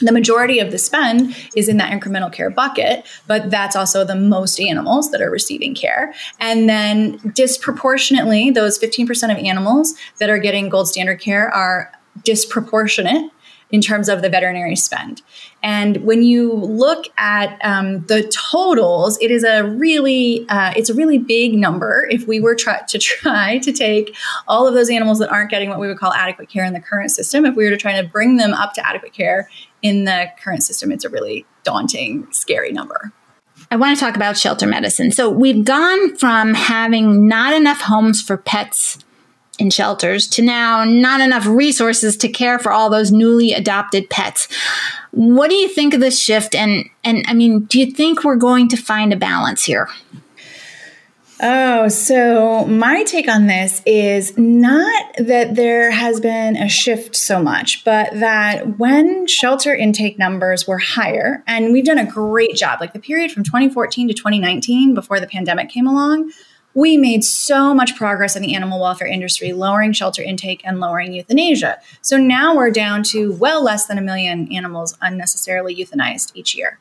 the 0.00 0.12
majority 0.12 0.60
of 0.60 0.70
the 0.70 0.78
spend 0.78 1.36
is 1.56 1.68
in 1.68 1.76
that 1.78 1.90
incremental 1.90 2.32
care 2.32 2.50
bucket, 2.50 3.06
but 3.26 3.50
that's 3.50 3.74
also 3.74 4.04
the 4.04 4.14
most 4.14 4.60
animals 4.60 5.10
that 5.10 5.20
are 5.20 5.30
receiving 5.30 5.74
care. 5.74 6.14
And 6.38 6.68
then 6.68 7.18
disproportionately, 7.34 8.50
those 8.50 8.78
15% 8.78 9.32
of 9.32 9.38
animals 9.38 9.94
that 10.18 10.30
are 10.30 10.38
getting 10.38 10.68
gold 10.68 10.88
standard 10.88 11.20
care 11.20 11.52
are 11.52 11.92
disproportionate 12.24 13.30
in 13.70 13.80
terms 13.80 14.08
of 14.08 14.22
the 14.22 14.28
veterinary 14.28 14.76
spend. 14.76 15.22
And 15.62 15.98
when 15.98 16.22
you 16.22 16.52
look 16.52 17.06
at 17.18 17.58
um, 17.62 18.04
the 18.06 18.22
totals, 18.28 19.18
it 19.20 19.30
is 19.30 19.44
a 19.44 19.64
really 19.64 20.48
uh, 20.48 20.72
it's 20.76 20.88
a 20.88 20.94
really 20.94 21.18
big 21.18 21.54
number. 21.54 22.06
If 22.10 22.26
we 22.26 22.40
were 22.40 22.54
try- 22.54 22.82
to 22.88 22.98
try 22.98 23.58
to 23.58 23.72
take 23.72 24.14
all 24.46 24.66
of 24.66 24.74
those 24.74 24.90
animals 24.90 25.18
that 25.18 25.30
aren't 25.30 25.50
getting 25.50 25.68
what 25.68 25.80
we 25.80 25.86
would 25.86 25.98
call 25.98 26.12
adequate 26.12 26.48
care 26.48 26.64
in 26.64 26.72
the 26.72 26.80
current 26.80 27.10
system, 27.10 27.44
if 27.44 27.56
we 27.56 27.64
were 27.64 27.70
to 27.70 27.76
try 27.76 28.00
to 28.00 28.06
bring 28.06 28.36
them 28.36 28.52
up 28.52 28.72
to 28.74 28.86
adequate 28.86 29.12
care 29.12 29.50
in 29.82 30.04
the 30.04 30.30
current 30.42 30.62
system, 30.62 30.90
it's 30.90 31.04
a 31.04 31.08
really 31.08 31.44
daunting, 31.64 32.26
scary 32.30 32.72
number. 32.72 33.12
I 33.70 33.76
want 33.76 33.98
to 33.98 34.02
talk 34.02 34.16
about 34.16 34.38
shelter 34.38 34.66
medicine. 34.66 35.10
So 35.10 35.28
we've 35.28 35.64
gone 35.64 36.16
from 36.16 36.54
having 36.54 37.28
not 37.28 37.52
enough 37.52 37.82
homes 37.82 38.22
for 38.22 38.38
pets 38.38 38.98
in 39.58 39.70
shelters 39.70 40.26
to 40.28 40.42
now 40.42 40.84
not 40.84 41.20
enough 41.20 41.46
resources 41.46 42.16
to 42.18 42.28
care 42.28 42.58
for 42.58 42.72
all 42.72 42.88
those 42.90 43.10
newly 43.12 43.52
adopted 43.52 44.08
pets. 44.08 44.48
What 45.10 45.50
do 45.50 45.56
you 45.56 45.68
think 45.68 45.94
of 45.94 46.00
this 46.00 46.20
shift? 46.20 46.54
And, 46.54 46.88
and 47.04 47.24
I 47.26 47.34
mean, 47.34 47.60
do 47.64 47.78
you 47.78 47.90
think 47.90 48.24
we're 48.24 48.36
going 48.36 48.68
to 48.68 48.76
find 48.76 49.12
a 49.12 49.16
balance 49.16 49.64
here? 49.64 49.88
Oh, 51.40 51.86
so 51.86 52.66
my 52.66 53.04
take 53.04 53.28
on 53.28 53.46
this 53.46 53.80
is 53.86 54.36
not 54.36 55.14
that 55.18 55.54
there 55.54 55.88
has 55.92 56.18
been 56.18 56.56
a 56.56 56.68
shift 56.68 57.14
so 57.14 57.40
much, 57.40 57.84
but 57.84 58.10
that 58.18 58.78
when 58.78 59.28
shelter 59.28 59.72
intake 59.72 60.18
numbers 60.18 60.66
were 60.66 60.78
higher, 60.78 61.44
and 61.46 61.72
we've 61.72 61.84
done 61.84 61.98
a 61.98 62.06
great 62.06 62.56
job, 62.56 62.80
like 62.80 62.92
the 62.92 62.98
period 62.98 63.30
from 63.30 63.44
2014 63.44 64.08
to 64.08 64.14
2019 64.14 64.94
before 64.94 65.20
the 65.20 65.28
pandemic 65.28 65.68
came 65.68 65.86
along, 65.86 66.32
we 66.78 66.96
made 66.96 67.24
so 67.24 67.74
much 67.74 67.96
progress 67.96 68.36
in 68.36 68.42
the 68.42 68.54
animal 68.54 68.78
welfare 68.78 69.08
industry, 69.08 69.52
lowering 69.52 69.92
shelter 69.92 70.22
intake 70.22 70.60
and 70.64 70.78
lowering 70.78 71.12
euthanasia. 71.12 71.76
So 72.02 72.16
now 72.16 72.54
we're 72.54 72.70
down 72.70 73.02
to 73.04 73.32
well 73.32 73.64
less 73.64 73.86
than 73.86 73.98
a 73.98 74.00
million 74.00 74.52
animals 74.52 74.96
unnecessarily 75.02 75.74
euthanized 75.74 76.30
each 76.34 76.54
year. 76.54 76.78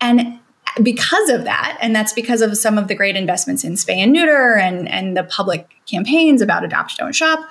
And 0.00 0.38
because 0.82 1.28
of 1.28 1.44
that, 1.44 1.76
and 1.82 1.94
that's 1.94 2.14
because 2.14 2.40
of 2.40 2.56
some 2.56 2.78
of 2.78 2.88
the 2.88 2.94
great 2.94 3.16
investments 3.16 3.64
in 3.64 3.74
spay 3.74 3.96
and 3.96 4.14
neuter 4.14 4.56
and, 4.56 4.88
and 4.88 5.14
the 5.14 5.24
public 5.24 5.68
campaigns 5.84 6.40
about 6.40 6.64
adopt, 6.64 6.96
don't 6.96 7.14
shop, 7.14 7.46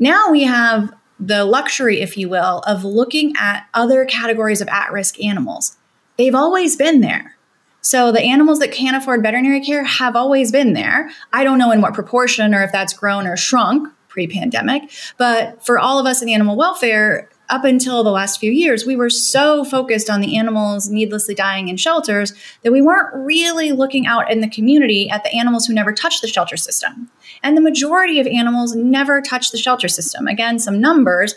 now 0.00 0.32
we 0.32 0.42
have 0.42 0.92
the 1.20 1.44
luxury, 1.44 2.00
if 2.00 2.16
you 2.16 2.28
will, 2.28 2.58
of 2.66 2.82
looking 2.82 3.34
at 3.38 3.66
other 3.72 4.04
categories 4.04 4.60
of 4.60 4.66
at 4.66 4.90
risk 4.90 5.22
animals. 5.22 5.76
They've 6.16 6.34
always 6.34 6.74
been 6.74 7.02
there. 7.02 7.36
So 7.82 8.12
the 8.12 8.22
animals 8.22 8.58
that 8.58 8.72
can't 8.72 8.96
afford 8.96 9.22
veterinary 9.22 9.60
care 9.60 9.84
have 9.84 10.16
always 10.16 10.52
been 10.52 10.74
there. 10.74 11.10
I 11.32 11.44
don't 11.44 11.58
know 11.58 11.70
in 11.70 11.80
what 11.80 11.94
proportion 11.94 12.54
or 12.54 12.62
if 12.62 12.72
that's 12.72 12.92
grown 12.92 13.26
or 13.26 13.36
shrunk 13.36 13.88
pre 14.08 14.26
pandemic. 14.26 14.90
But 15.16 15.64
for 15.64 15.78
all 15.78 15.98
of 15.98 16.06
us 16.06 16.20
in 16.20 16.28
animal 16.28 16.56
welfare, 16.56 17.28
up 17.48 17.64
until 17.64 18.04
the 18.04 18.10
last 18.10 18.38
few 18.38 18.52
years, 18.52 18.86
we 18.86 18.94
were 18.94 19.10
so 19.10 19.64
focused 19.64 20.08
on 20.08 20.20
the 20.20 20.36
animals 20.36 20.88
needlessly 20.88 21.34
dying 21.34 21.68
in 21.68 21.76
shelters 21.76 22.32
that 22.62 22.70
we 22.70 22.80
weren't 22.80 23.12
really 23.12 23.72
looking 23.72 24.06
out 24.06 24.30
in 24.30 24.40
the 24.40 24.48
community 24.48 25.10
at 25.10 25.24
the 25.24 25.34
animals 25.34 25.66
who 25.66 25.74
never 25.74 25.92
touched 25.92 26.22
the 26.22 26.28
shelter 26.28 26.56
system. 26.56 27.10
And 27.42 27.56
the 27.56 27.60
majority 27.60 28.20
of 28.20 28.26
animals 28.28 28.76
never 28.76 29.20
touch 29.20 29.50
the 29.50 29.58
shelter 29.58 29.88
system. 29.88 30.28
Again, 30.28 30.58
some 30.58 30.80
numbers. 30.80 31.34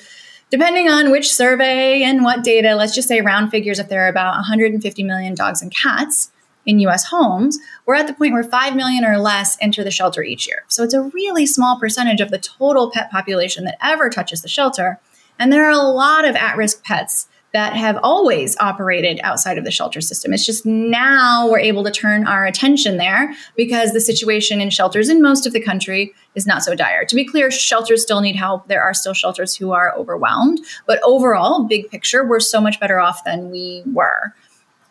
Depending 0.51 0.87
on 0.87 1.09
which 1.09 1.33
survey 1.33 2.03
and 2.03 2.23
what 2.23 2.43
data, 2.43 2.75
let's 2.75 2.93
just 2.93 3.07
say 3.07 3.21
round 3.21 3.49
figures, 3.49 3.79
if 3.79 3.89
there 3.89 4.05
are 4.05 4.09
about 4.09 4.35
150 4.35 5.01
million 5.01 5.33
dogs 5.33 5.63
and 5.63 5.73
cats 5.73 6.29
in 6.65 6.79
US 6.79 7.05
homes, 7.05 7.59
we're 7.85 7.95
at 7.95 8.07
the 8.07 8.13
point 8.13 8.33
where 8.33 8.43
5 8.43 8.75
million 8.75 9.05
or 9.05 9.17
less 9.17 9.57
enter 9.61 9.83
the 9.83 9.91
shelter 9.91 10.23
each 10.23 10.47
year. 10.47 10.63
So 10.67 10.83
it's 10.83 10.93
a 10.93 11.01
really 11.01 11.45
small 11.45 11.79
percentage 11.79 12.21
of 12.21 12.31
the 12.31 12.39
total 12.39 12.91
pet 12.91 13.11
population 13.11 13.65
that 13.65 13.77
ever 13.81 14.09
touches 14.09 14.41
the 14.41 14.47
shelter. 14.47 14.99
And 15.39 15.51
there 15.51 15.65
are 15.65 15.71
a 15.71 15.77
lot 15.77 16.25
of 16.25 16.35
at 16.35 16.57
risk 16.57 16.83
pets 16.83 17.27
that 17.53 17.75
have 17.75 17.99
always 18.01 18.57
operated 18.57 19.19
outside 19.23 19.59
of 19.59 19.63
the 19.63 19.69
shelter 19.69 20.01
system. 20.01 20.33
It's 20.33 20.45
just 20.45 20.65
now 20.65 21.47
we're 21.47 21.59
able 21.59 21.83
to 21.83 21.91
turn 21.91 22.25
our 22.25 22.45
attention 22.45 22.97
there 22.97 23.33
because 23.55 23.93
the 23.93 24.01
situation 24.01 24.59
in 24.59 24.71
shelters 24.71 25.07
in 25.07 25.21
most 25.21 25.45
of 25.45 25.53
the 25.53 25.61
country 25.61 26.13
is 26.33 26.47
not 26.47 26.63
so 26.63 26.73
dire. 26.73 27.05
To 27.05 27.15
be 27.15 27.23
clear, 27.23 27.51
shelters 27.51 28.01
still 28.01 28.21
need 28.21 28.35
help. 28.35 28.67
There 28.67 28.81
are 28.81 28.93
still 28.95 29.13
shelters 29.13 29.55
who 29.55 29.71
are 29.71 29.93
overwhelmed, 29.95 30.61
but 30.87 30.99
overall, 31.03 31.65
big 31.65 31.91
picture, 31.91 32.27
we're 32.27 32.39
so 32.39 32.59
much 32.59 32.79
better 32.79 32.99
off 32.99 33.23
than 33.23 33.51
we 33.51 33.83
were. 33.85 34.33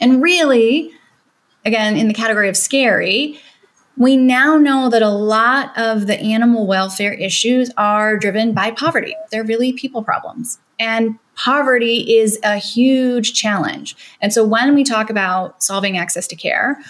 And 0.01 0.23
really, 0.23 0.93
again, 1.65 1.97
in 1.97 2.09
the 2.09 2.15
category 2.15 2.49
of 2.49 2.57
scary, 2.57 3.39
we 3.97 4.17
now 4.17 4.57
know 4.57 4.89
that 4.89 5.03
a 5.03 5.11
lot 5.11 5.77
of 5.77 6.07
the 6.07 6.19
animal 6.19 6.67
welfare 6.67 7.13
issues 7.13 7.71
are 7.77 8.17
driven 8.17 8.53
by 8.53 8.71
poverty. 8.71 9.15
They're 9.31 9.45
really 9.45 9.73
people 9.73 10.03
problems. 10.03 10.59
And 10.79 11.19
poverty 11.37 12.17
is 12.17 12.39
a 12.43 12.57
huge 12.57 13.35
challenge. 13.35 13.97
And 14.21 14.33
so 14.33 14.45
when 14.45 14.75
we 14.75 14.83
talk 14.83 15.11
about 15.11 15.63
solving 15.63 15.99
access 15.99 16.27
to 16.29 16.37
care, 16.37 16.81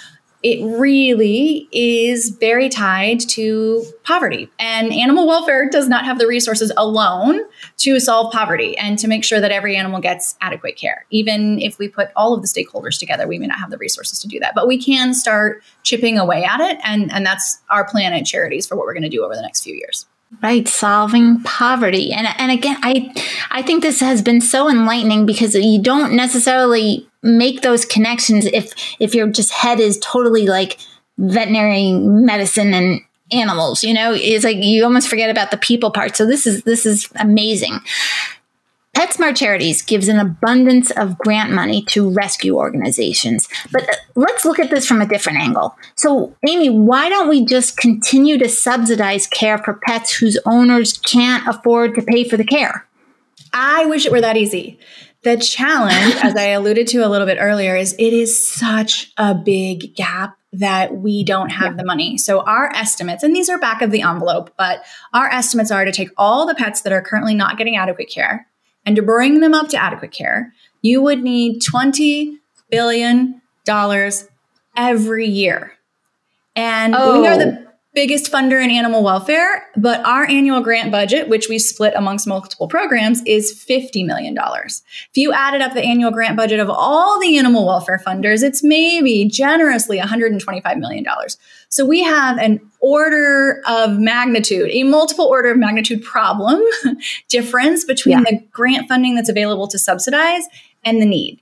it 0.42 0.64
really 0.64 1.68
is 1.70 2.30
very 2.30 2.68
tied 2.68 3.20
to 3.20 3.84
poverty. 4.02 4.50
And 4.58 4.92
animal 4.92 5.26
welfare 5.26 5.68
does 5.68 5.88
not 5.88 6.04
have 6.04 6.18
the 6.18 6.26
resources 6.26 6.72
alone 6.76 7.40
to 7.78 8.00
solve 8.00 8.32
poverty 8.32 8.76
and 8.76 8.98
to 8.98 9.06
make 9.06 9.24
sure 9.24 9.40
that 9.40 9.52
every 9.52 9.76
animal 9.76 10.00
gets 10.00 10.36
adequate 10.40 10.76
care. 10.76 11.06
Even 11.10 11.60
if 11.60 11.78
we 11.78 11.88
put 11.88 12.08
all 12.16 12.34
of 12.34 12.42
the 12.42 12.48
stakeholders 12.48 12.98
together, 12.98 13.28
we 13.28 13.38
may 13.38 13.46
not 13.46 13.58
have 13.58 13.70
the 13.70 13.78
resources 13.78 14.18
to 14.20 14.28
do 14.28 14.40
that. 14.40 14.54
But 14.54 14.66
we 14.66 14.82
can 14.82 15.14
start 15.14 15.62
chipping 15.84 16.18
away 16.18 16.44
at 16.44 16.60
it. 16.60 16.78
And, 16.82 17.12
and 17.12 17.24
that's 17.24 17.60
our 17.70 17.84
plan 17.84 18.12
at 18.12 18.26
Charities 18.26 18.66
for 18.66 18.76
what 18.76 18.86
we're 18.86 18.94
going 18.94 19.02
to 19.02 19.08
do 19.08 19.24
over 19.24 19.34
the 19.34 19.42
next 19.42 19.62
few 19.62 19.74
years 19.74 20.06
right? 20.42 20.66
Solving 20.68 21.40
poverty. 21.42 22.12
And 22.12 22.26
and 22.38 22.50
again 22.50 22.76
i 22.82 23.12
i 23.50 23.62
think 23.62 23.82
this 23.82 24.00
has 24.00 24.22
been 24.22 24.40
so 24.40 24.68
enlightening 24.68 25.26
because 25.26 25.54
you 25.54 25.80
don't 25.80 26.14
necessarily 26.14 27.08
make 27.22 27.62
those 27.62 27.84
connections 27.84 28.46
if 28.46 28.72
if 29.00 29.14
your 29.14 29.28
just 29.28 29.50
head 29.52 29.80
is 29.80 29.98
totally 29.98 30.46
like 30.46 30.78
veterinary 31.18 31.92
medicine 31.92 32.74
and 32.74 33.00
animals 33.32 33.82
you 33.82 33.94
know? 33.94 34.12
It's 34.14 34.44
like 34.44 34.58
you 34.58 34.84
almost 34.84 35.08
forget 35.08 35.30
about 35.30 35.50
the 35.50 35.56
people 35.56 35.90
part. 35.90 36.16
So 36.16 36.26
this 36.26 36.46
is 36.46 36.62
this 36.64 36.86
is 36.86 37.08
amazing 37.16 37.80
PetSmart 39.22 39.36
Charities 39.36 39.82
gives 39.82 40.08
an 40.08 40.18
abundance 40.18 40.90
of 40.90 41.16
grant 41.16 41.52
money 41.52 41.84
to 41.84 42.10
rescue 42.10 42.56
organizations. 42.56 43.48
But 43.70 43.88
uh, 43.88 43.92
let's 44.16 44.44
look 44.44 44.58
at 44.58 44.70
this 44.70 44.84
from 44.84 45.00
a 45.00 45.06
different 45.06 45.38
angle. 45.38 45.76
So, 45.94 46.34
Aimee, 46.44 46.70
why 46.70 47.08
don't 47.08 47.28
we 47.28 47.44
just 47.44 47.76
continue 47.76 48.36
to 48.38 48.48
subsidize 48.48 49.28
care 49.28 49.58
for 49.58 49.74
pets 49.86 50.12
whose 50.12 50.38
owners 50.44 50.98
can't 50.98 51.46
afford 51.46 51.94
to 51.94 52.02
pay 52.02 52.28
for 52.28 52.36
the 52.36 52.44
care? 52.44 52.86
I 53.52 53.86
wish 53.86 54.06
it 54.06 54.12
were 54.12 54.20
that 54.20 54.36
easy. 54.36 54.80
The 55.22 55.36
challenge, 55.36 56.16
as 56.24 56.34
I 56.34 56.48
alluded 56.48 56.88
to 56.88 57.06
a 57.06 57.08
little 57.08 57.26
bit 57.26 57.38
earlier, 57.40 57.76
is 57.76 57.92
it 58.00 58.12
is 58.12 58.48
such 58.48 59.12
a 59.18 59.36
big 59.36 59.94
gap 59.94 60.36
that 60.52 60.96
we 60.96 61.22
don't 61.22 61.50
have 61.50 61.76
the 61.76 61.84
money. 61.84 62.18
So 62.18 62.40
our 62.40 62.74
estimates, 62.74 63.22
and 63.22 63.36
these 63.36 63.48
are 63.48 63.58
back 63.58 63.82
of 63.82 63.92
the 63.92 64.02
envelope, 64.02 64.52
but 64.58 64.82
our 65.14 65.30
estimates 65.30 65.70
are 65.70 65.84
to 65.84 65.92
take 65.92 66.08
all 66.16 66.44
the 66.44 66.56
pets 66.56 66.80
that 66.82 66.92
are 66.92 67.00
currently 67.00 67.34
not 67.34 67.56
getting 67.56 67.76
adequate 67.76 68.10
care 68.10 68.48
and 68.84 68.96
to 68.96 69.02
bring 69.02 69.40
them 69.40 69.54
up 69.54 69.68
to 69.68 69.76
adequate 69.76 70.12
care, 70.12 70.52
you 70.80 71.00
would 71.02 71.22
need 71.22 71.62
$20 71.62 72.38
billion 72.70 73.40
every 74.76 75.26
year. 75.26 75.72
And 76.56 76.94
oh. 76.96 77.20
we 77.20 77.26
are 77.26 77.38
the 77.38 77.58
oh. 77.58 77.72
biggest 77.94 78.30
funder 78.30 78.62
in 78.62 78.70
animal 78.70 79.02
welfare, 79.02 79.66
but 79.76 80.04
our 80.04 80.24
annual 80.24 80.60
grant 80.60 80.90
budget, 80.90 81.28
which 81.28 81.48
we 81.48 81.58
split 81.58 81.94
amongst 81.96 82.26
multiple 82.26 82.68
programs, 82.68 83.22
is 83.24 83.52
$50 83.68 84.04
million. 84.04 84.36
If 84.36 85.10
you 85.14 85.32
added 85.32 85.62
up 85.62 85.74
the 85.74 85.82
annual 85.82 86.10
grant 86.10 86.36
budget 86.36 86.60
of 86.60 86.68
all 86.68 87.20
the 87.20 87.38
animal 87.38 87.66
welfare 87.66 88.02
funders, 88.04 88.42
it's 88.42 88.62
maybe 88.62 89.26
generously 89.26 89.98
$125 89.98 90.78
million. 90.78 91.06
So 91.72 91.86
we 91.86 92.02
have 92.02 92.36
an 92.36 92.60
order 92.80 93.62
of 93.66 93.98
magnitude, 93.98 94.68
a 94.70 94.82
multiple 94.82 95.24
order 95.24 95.50
of 95.52 95.56
magnitude 95.56 96.04
problem 96.04 96.62
difference 97.30 97.86
between 97.86 98.18
yeah. 98.18 98.24
the 98.24 98.44
grant 98.52 98.88
funding 98.88 99.14
that's 99.14 99.30
available 99.30 99.66
to 99.68 99.78
subsidize 99.78 100.42
and 100.84 101.00
the 101.00 101.06
need. 101.06 101.40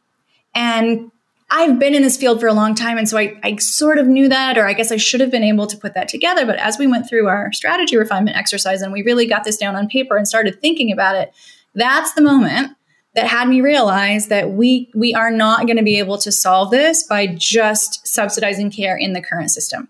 And 0.54 1.10
I've 1.50 1.80
been 1.80 1.96
in 1.96 2.02
this 2.02 2.16
field 2.16 2.38
for 2.38 2.46
a 2.46 2.52
long 2.52 2.76
time. 2.76 2.96
And 2.96 3.08
so 3.08 3.18
I, 3.18 3.40
I 3.42 3.56
sort 3.56 3.98
of 3.98 4.06
knew 4.06 4.28
that, 4.28 4.56
or 4.56 4.68
I 4.68 4.72
guess 4.72 4.92
I 4.92 4.98
should 4.98 5.20
have 5.20 5.32
been 5.32 5.42
able 5.42 5.66
to 5.66 5.76
put 5.76 5.94
that 5.94 6.06
together. 6.06 6.46
But 6.46 6.60
as 6.60 6.78
we 6.78 6.86
went 6.86 7.08
through 7.08 7.26
our 7.26 7.52
strategy 7.52 7.96
refinement 7.96 8.36
exercise 8.36 8.82
and 8.82 8.92
we 8.92 9.02
really 9.02 9.26
got 9.26 9.42
this 9.42 9.56
down 9.56 9.74
on 9.74 9.88
paper 9.88 10.16
and 10.16 10.28
started 10.28 10.60
thinking 10.60 10.92
about 10.92 11.16
it, 11.16 11.34
that's 11.74 12.14
the 12.14 12.22
moment 12.22 12.76
that 13.16 13.26
had 13.26 13.48
me 13.48 13.62
realize 13.62 14.28
that 14.28 14.52
we 14.52 14.92
we 14.94 15.12
are 15.12 15.32
not 15.32 15.66
going 15.66 15.76
to 15.76 15.82
be 15.82 15.98
able 15.98 16.18
to 16.18 16.30
solve 16.30 16.70
this 16.70 17.02
by 17.02 17.26
just 17.26 18.06
subsidizing 18.06 18.70
care 18.70 18.96
in 18.96 19.12
the 19.12 19.20
current 19.20 19.50
system. 19.50 19.88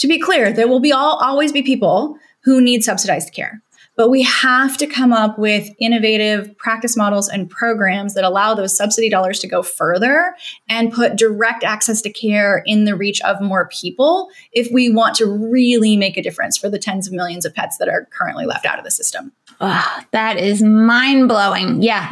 To 0.00 0.08
be 0.08 0.18
clear, 0.18 0.52
there 0.52 0.68
will 0.68 0.80
be 0.80 0.92
all, 0.92 1.16
always 1.16 1.52
be 1.52 1.62
people 1.62 2.16
who 2.44 2.60
need 2.60 2.82
subsidized 2.82 3.32
care. 3.32 3.62
But 3.96 4.08
we 4.08 4.22
have 4.22 4.78
to 4.78 4.86
come 4.86 5.12
up 5.12 5.38
with 5.38 5.68
innovative 5.78 6.56
practice 6.56 6.96
models 6.96 7.28
and 7.28 7.50
programs 7.50 8.14
that 8.14 8.24
allow 8.24 8.54
those 8.54 8.74
subsidy 8.74 9.10
dollars 9.10 9.40
to 9.40 9.48
go 9.48 9.62
further 9.62 10.34
and 10.70 10.90
put 10.90 11.16
direct 11.16 11.64
access 11.64 12.00
to 12.02 12.10
care 12.10 12.62
in 12.64 12.86
the 12.86 12.96
reach 12.96 13.20
of 13.22 13.42
more 13.42 13.68
people 13.68 14.30
if 14.52 14.72
we 14.72 14.88
want 14.88 15.16
to 15.16 15.26
really 15.26 15.98
make 15.98 16.16
a 16.16 16.22
difference 16.22 16.56
for 16.56 16.70
the 16.70 16.78
tens 16.78 17.06
of 17.06 17.12
millions 17.12 17.44
of 17.44 17.54
pets 17.54 17.76
that 17.76 17.90
are 17.90 18.08
currently 18.10 18.46
left 18.46 18.64
out 18.64 18.78
of 18.78 18.84
the 18.84 18.90
system. 18.90 19.32
Oh, 19.60 20.00
that 20.12 20.38
is 20.38 20.62
mind 20.62 21.28
blowing. 21.28 21.82
Yeah 21.82 22.10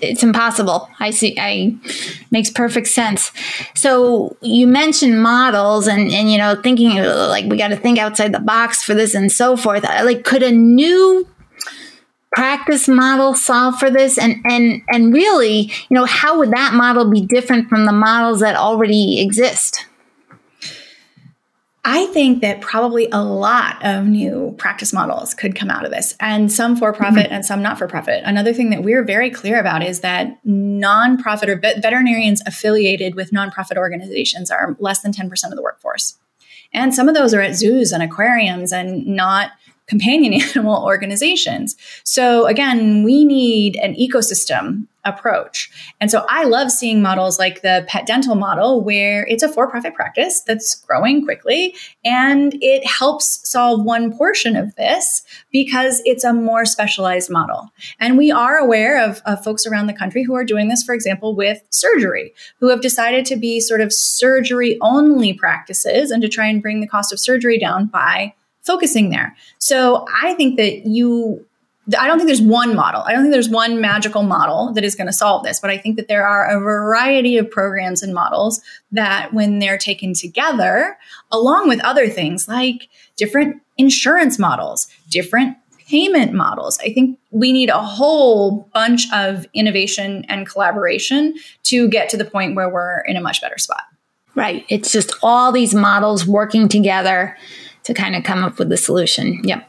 it's 0.00 0.22
impossible. 0.22 0.88
I 1.00 1.10
see. 1.10 1.36
I 1.38 1.74
makes 2.30 2.50
perfect 2.50 2.88
sense. 2.88 3.32
So 3.74 4.36
you 4.40 4.66
mentioned 4.66 5.22
models 5.22 5.86
and 5.86 6.12
and 6.12 6.30
you 6.30 6.38
know 6.38 6.54
thinking 6.54 6.96
like 6.96 7.46
we 7.46 7.56
got 7.56 7.68
to 7.68 7.76
think 7.76 7.98
outside 7.98 8.32
the 8.32 8.40
box 8.40 8.82
for 8.82 8.94
this 8.94 9.14
and 9.14 9.30
so 9.32 9.56
forth. 9.56 9.84
Like 9.84 10.24
could 10.24 10.42
a 10.42 10.52
new 10.52 11.26
practice 12.32 12.86
model 12.86 13.34
solve 13.34 13.78
for 13.78 13.90
this 13.90 14.18
and 14.18 14.36
and 14.44 14.82
and 14.90 15.14
really 15.14 15.72
you 15.88 15.94
know 15.94 16.04
how 16.04 16.38
would 16.38 16.50
that 16.50 16.74
model 16.74 17.10
be 17.10 17.22
different 17.22 17.68
from 17.68 17.86
the 17.86 17.92
models 17.92 18.40
that 18.40 18.56
already 18.56 19.20
exist? 19.20 19.86
I 21.88 22.06
think 22.06 22.40
that 22.40 22.60
probably 22.60 23.08
a 23.12 23.22
lot 23.22 23.76
of 23.84 24.06
new 24.06 24.56
practice 24.58 24.92
models 24.92 25.34
could 25.34 25.54
come 25.54 25.70
out 25.70 25.84
of 25.84 25.92
this, 25.92 26.16
and 26.18 26.50
some 26.52 26.74
for 26.74 26.92
profit 26.92 27.26
mm-hmm. 27.26 27.34
and 27.34 27.46
some 27.46 27.62
not 27.62 27.78
for 27.78 27.86
profit. 27.86 28.22
Another 28.24 28.52
thing 28.52 28.70
that 28.70 28.82
we're 28.82 29.04
very 29.04 29.30
clear 29.30 29.60
about 29.60 29.84
is 29.84 30.00
that 30.00 30.44
nonprofit 30.44 31.46
or 31.46 31.54
veterinarians 31.54 32.42
affiliated 32.44 33.14
with 33.14 33.30
nonprofit 33.30 33.76
organizations 33.76 34.50
are 34.50 34.76
less 34.80 35.02
than 35.02 35.12
10% 35.12 35.30
of 35.44 35.54
the 35.54 35.62
workforce. 35.62 36.18
And 36.72 36.92
some 36.92 37.08
of 37.08 37.14
those 37.14 37.32
are 37.32 37.40
at 37.40 37.54
zoos 37.54 37.92
and 37.92 38.02
aquariums 38.02 38.72
and 38.72 39.06
not 39.06 39.52
companion 39.86 40.34
animal 40.54 40.82
organizations. 40.84 41.76
So 42.04 42.46
again, 42.46 43.02
we 43.02 43.24
need 43.24 43.76
an 43.76 43.94
ecosystem 43.94 44.86
approach. 45.06 45.70
And 46.00 46.10
so 46.10 46.26
I 46.28 46.44
love 46.44 46.70
seeing 46.70 47.00
models 47.00 47.38
like 47.38 47.62
the 47.62 47.84
pet 47.86 48.06
dental 48.06 48.34
model 48.34 48.82
where 48.82 49.24
it's 49.28 49.42
a 49.42 49.48
for-profit 49.48 49.94
practice 49.94 50.40
that's 50.40 50.74
growing 50.74 51.24
quickly 51.24 51.76
and 52.04 52.54
it 52.60 52.84
helps 52.84 53.48
solve 53.48 53.84
one 53.84 54.16
portion 54.16 54.56
of 54.56 54.74
this 54.74 55.22
because 55.52 56.02
it's 56.04 56.24
a 56.24 56.32
more 56.32 56.64
specialized 56.64 57.30
model. 57.30 57.70
And 58.00 58.18
we 58.18 58.32
are 58.32 58.56
aware 58.56 59.02
of, 59.02 59.22
of 59.26 59.44
folks 59.44 59.64
around 59.64 59.86
the 59.86 59.92
country 59.92 60.24
who 60.24 60.34
are 60.34 60.44
doing 60.44 60.68
this, 60.68 60.82
for 60.82 60.94
example, 60.94 61.36
with 61.36 61.62
surgery, 61.70 62.34
who 62.58 62.68
have 62.68 62.80
decided 62.80 63.24
to 63.26 63.36
be 63.36 63.60
sort 63.60 63.80
of 63.80 63.92
surgery 63.92 64.76
only 64.80 65.32
practices 65.32 66.10
and 66.10 66.20
to 66.22 66.28
try 66.28 66.46
and 66.46 66.62
bring 66.62 66.80
the 66.80 66.88
cost 66.88 67.12
of 67.12 67.20
surgery 67.20 67.58
down 67.58 67.86
by 67.86 68.34
focusing 68.66 69.10
there. 69.10 69.36
So 69.58 70.04
I 70.22 70.34
think 70.34 70.56
that 70.56 70.86
you 70.86 71.46
I 71.96 72.08
don't 72.08 72.18
think 72.18 72.26
there's 72.26 72.42
one 72.42 72.74
model. 72.74 73.02
I 73.02 73.12
don't 73.12 73.22
think 73.22 73.32
there's 73.32 73.48
one 73.48 73.80
magical 73.80 74.24
model 74.24 74.72
that 74.72 74.82
is 74.82 74.96
going 74.96 75.06
to 75.06 75.12
solve 75.12 75.44
this, 75.44 75.60
but 75.60 75.70
I 75.70 75.78
think 75.78 75.96
that 75.96 76.08
there 76.08 76.26
are 76.26 76.44
a 76.44 76.58
variety 76.58 77.36
of 77.36 77.48
programs 77.48 78.02
and 78.02 78.12
models 78.12 78.60
that, 78.90 79.32
when 79.32 79.60
they're 79.60 79.78
taken 79.78 80.12
together, 80.12 80.98
along 81.30 81.68
with 81.68 81.78
other 81.84 82.08
things 82.08 82.48
like 82.48 82.88
different 83.16 83.62
insurance 83.78 84.36
models, 84.36 84.88
different 85.08 85.56
payment 85.88 86.32
models. 86.32 86.78
I 86.82 86.92
think 86.92 87.20
we 87.30 87.52
need 87.52 87.68
a 87.68 87.80
whole 87.80 88.68
bunch 88.74 89.06
of 89.12 89.46
innovation 89.54 90.24
and 90.28 90.48
collaboration 90.48 91.34
to 91.64 91.88
get 91.88 92.08
to 92.08 92.16
the 92.16 92.24
point 92.24 92.56
where 92.56 92.68
we're 92.68 93.00
in 93.02 93.16
a 93.16 93.20
much 93.20 93.40
better 93.40 93.58
spot. 93.58 93.82
Right. 94.34 94.66
It's 94.68 94.90
just 94.90 95.12
all 95.22 95.52
these 95.52 95.74
models 95.74 96.26
working 96.26 96.68
together 96.68 97.36
to 97.86 97.94
kind 97.94 98.16
of 98.16 98.24
come 98.24 98.42
up 98.42 98.58
with 98.58 98.68
the 98.68 98.76
solution. 98.76 99.40
Yep. 99.44 99.68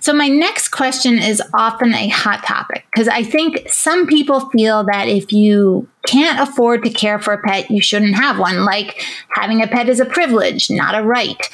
So, 0.00 0.12
my 0.12 0.28
next 0.28 0.68
question 0.68 1.18
is 1.18 1.42
often 1.54 1.94
a 1.94 2.08
hot 2.08 2.44
topic 2.44 2.84
because 2.92 3.08
I 3.08 3.22
think 3.22 3.68
some 3.68 4.06
people 4.06 4.50
feel 4.50 4.84
that 4.84 5.08
if 5.08 5.32
you 5.32 5.88
can't 6.06 6.40
afford 6.40 6.82
to 6.84 6.90
care 6.90 7.18
for 7.18 7.32
a 7.32 7.42
pet, 7.42 7.70
you 7.70 7.80
shouldn't 7.80 8.16
have 8.16 8.38
one. 8.38 8.64
Like 8.64 9.02
having 9.30 9.62
a 9.62 9.68
pet 9.68 9.88
is 9.88 10.00
a 10.00 10.04
privilege, 10.04 10.70
not 10.70 10.98
a 10.98 11.02
right. 11.02 11.48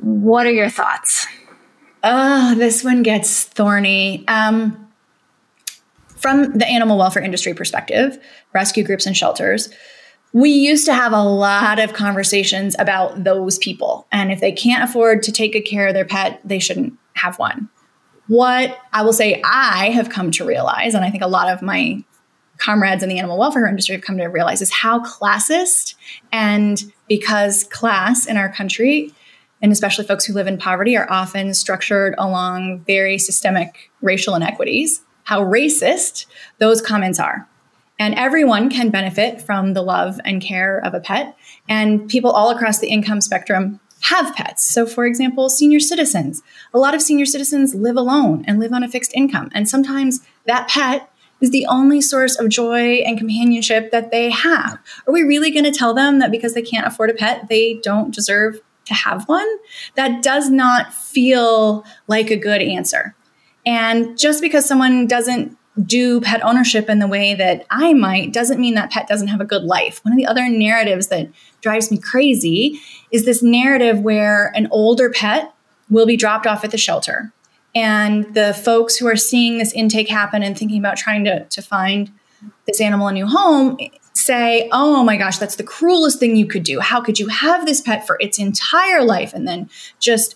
What 0.00 0.46
are 0.46 0.52
your 0.52 0.70
thoughts? 0.70 1.26
Oh, 2.02 2.54
this 2.54 2.82
one 2.82 3.02
gets 3.02 3.44
thorny. 3.44 4.26
Um, 4.26 4.88
from 6.16 6.52
the 6.58 6.66
animal 6.66 6.98
welfare 6.98 7.22
industry 7.22 7.54
perspective, 7.54 8.18
rescue 8.52 8.84
groups 8.84 9.06
and 9.06 9.16
shelters, 9.16 9.70
we 10.32 10.50
used 10.50 10.86
to 10.86 10.94
have 10.94 11.12
a 11.12 11.22
lot 11.22 11.78
of 11.78 11.92
conversations 11.92 12.76
about 12.78 13.24
those 13.24 13.58
people. 13.58 14.06
And 14.12 14.30
if 14.30 14.40
they 14.40 14.52
can't 14.52 14.88
afford 14.88 15.22
to 15.24 15.32
take 15.32 15.52
good 15.52 15.62
care 15.62 15.88
of 15.88 15.94
their 15.94 16.04
pet, 16.04 16.40
they 16.44 16.58
shouldn't 16.58 16.96
have 17.14 17.38
one. 17.38 17.68
What 18.28 18.78
I 18.92 19.02
will 19.02 19.12
say 19.12 19.42
I 19.44 19.90
have 19.90 20.08
come 20.08 20.30
to 20.32 20.44
realize, 20.44 20.94
and 20.94 21.04
I 21.04 21.10
think 21.10 21.24
a 21.24 21.28
lot 21.28 21.48
of 21.52 21.62
my 21.62 22.04
comrades 22.58 23.02
in 23.02 23.08
the 23.08 23.18
animal 23.18 23.38
welfare 23.38 23.66
industry 23.66 23.96
have 23.96 24.04
come 24.04 24.18
to 24.18 24.26
realize, 24.26 24.62
is 24.62 24.70
how 24.70 25.00
classist 25.00 25.96
and 26.30 26.92
because 27.08 27.64
class 27.64 28.26
in 28.26 28.36
our 28.36 28.52
country, 28.52 29.12
and 29.60 29.72
especially 29.72 30.06
folks 30.06 30.24
who 30.24 30.32
live 30.32 30.46
in 30.46 30.58
poverty, 30.58 30.96
are 30.96 31.10
often 31.10 31.54
structured 31.54 32.14
along 32.18 32.80
very 32.80 33.18
systemic 33.18 33.90
racial 34.00 34.36
inequities, 34.36 35.02
how 35.24 35.42
racist 35.42 36.26
those 36.58 36.80
comments 36.80 37.18
are. 37.18 37.48
And 38.00 38.14
everyone 38.14 38.70
can 38.70 38.88
benefit 38.88 39.42
from 39.42 39.74
the 39.74 39.82
love 39.82 40.18
and 40.24 40.40
care 40.40 40.78
of 40.78 40.94
a 40.94 41.00
pet. 41.00 41.36
And 41.68 42.08
people 42.08 42.30
all 42.30 42.50
across 42.50 42.78
the 42.78 42.88
income 42.88 43.20
spectrum 43.20 43.78
have 44.00 44.34
pets. 44.34 44.64
So, 44.64 44.86
for 44.86 45.04
example, 45.04 45.50
senior 45.50 45.80
citizens. 45.80 46.42
A 46.72 46.78
lot 46.78 46.94
of 46.94 47.02
senior 47.02 47.26
citizens 47.26 47.74
live 47.74 47.96
alone 47.96 48.42
and 48.48 48.58
live 48.58 48.72
on 48.72 48.82
a 48.82 48.88
fixed 48.88 49.12
income. 49.14 49.50
And 49.52 49.68
sometimes 49.68 50.20
that 50.46 50.68
pet 50.68 51.12
is 51.42 51.50
the 51.50 51.66
only 51.66 52.00
source 52.00 52.38
of 52.38 52.48
joy 52.48 53.02
and 53.06 53.18
companionship 53.18 53.90
that 53.90 54.10
they 54.10 54.30
have. 54.30 54.78
Are 55.06 55.12
we 55.12 55.22
really 55.22 55.50
going 55.50 55.64
to 55.64 55.70
tell 55.70 55.92
them 55.92 56.20
that 56.20 56.30
because 56.30 56.54
they 56.54 56.62
can't 56.62 56.86
afford 56.86 57.10
a 57.10 57.14
pet, 57.14 57.48
they 57.48 57.74
don't 57.82 58.14
deserve 58.14 58.60
to 58.86 58.94
have 58.94 59.28
one? 59.28 59.48
That 59.96 60.22
does 60.22 60.48
not 60.48 60.94
feel 60.94 61.84
like 62.08 62.30
a 62.30 62.36
good 62.36 62.62
answer. 62.62 63.14
And 63.66 64.18
just 64.18 64.40
because 64.40 64.66
someone 64.66 65.06
doesn't 65.06 65.58
do 65.82 66.20
pet 66.20 66.44
ownership 66.44 66.88
in 66.88 66.98
the 66.98 67.06
way 67.06 67.34
that 67.34 67.66
I 67.70 67.94
might 67.94 68.32
doesn't 68.32 68.60
mean 68.60 68.74
that 68.74 68.90
pet 68.90 69.06
doesn't 69.06 69.28
have 69.28 69.40
a 69.40 69.44
good 69.44 69.62
life. 69.62 70.04
One 70.04 70.12
of 70.12 70.18
the 70.18 70.26
other 70.26 70.48
narratives 70.48 71.08
that 71.08 71.28
drives 71.60 71.90
me 71.90 71.98
crazy 71.98 72.80
is 73.10 73.24
this 73.24 73.42
narrative 73.42 74.00
where 74.00 74.52
an 74.56 74.68
older 74.70 75.10
pet 75.10 75.52
will 75.88 76.06
be 76.06 76.16
dropped 76.16 76.46
off 76.46 76.64
at 76.64 76.70
the 76.70 76.78
shelter. 76.78 77.32
And 77.74 78.34
the 78.34 78.52
folks 78.52 78.96
who 78.96 79.06
are 79.06 79.16
seeing 79.16 79.58
this 79.58 79.72
intake 79.72 80.08
happen 80.08 80.42
and 80.42 80.58
thinking 80.58 80.78
about 80.78 80.96
trying 80.96 81.24
to, 81.24 81.44
to 81.44 81.62
find 81.62 82.10
this 82.66 82.80
animal 82.80 83.08
a 83.08 83.12
new 83.12 83.26
home 83.26 83.78
say, 84.12 84.68
oh 84.72 85.02
my 85.04 85.16
gosh, 85.16 85.38
that's 85.38 85.56
the 85.56 85.62
cruelest 85.62 86.18
thing 86.18 86.36
you 86.36 86.46
could 86.46 86.64
do. 86.64 86.80
How 86.80 87.00
could 87.00 87.18
you 87.18 87.28
have 87.28 87.64
this 87.64 87.80
pet 87.80 88.06
for 88.06 88.16
its 88.20 88.38
entire 88.38 89.02
life 89.02 89.32
and 89.34 89.46
then 89.46 89.70
just 89.98 90.34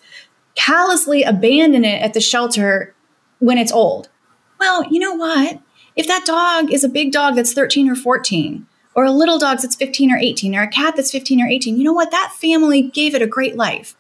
callously 0.55 1.23
abandon 1.25 1.85
it 1.85 2.01
at 2.01 2.15
the 2.15 2.21
shelter 2.21 2.95
when 3.41 3.59
it's 3.59 3.73
old? 3.73 4.09
Well, 4.59 4.85
you 4.91 4.99
know 4.99 5.15
what? 5.15 5.61
If 5.97 6.07
that 6.07 6.25
dog 6.25 6.73
is 6.73 6.85
a 6.85 6.89
big 6.89 7.13
dog 7.13 7.37
that's 7.37 7.53
13 7.53 7.89
or 7.89 7.95
14, 7.95 8.67
or 8.95 9.05
a 9.05 9.13
little 9.13 9.39
dog 9.39 9.59
that's 9.61 9.77
15 9.77 10.13
or 10.13 10.17
18, 10.17 10.55
or 10.55 10.63
a 10.63 10.69
cat 10.69 10.97
that's 10.97 11.13
15 11.13 11.43
or 11.43 11.47
18, 11.47 11.77
you 11.77 11.85
know 11.85 11.93
what? 11.93 12.11
That 12.11 12.33
family 12.39 12.83
gave 12.83 13.15
it 13.15 13.23
a 13.23 13.27
great 13.27 13.57
life. 13.57 13.97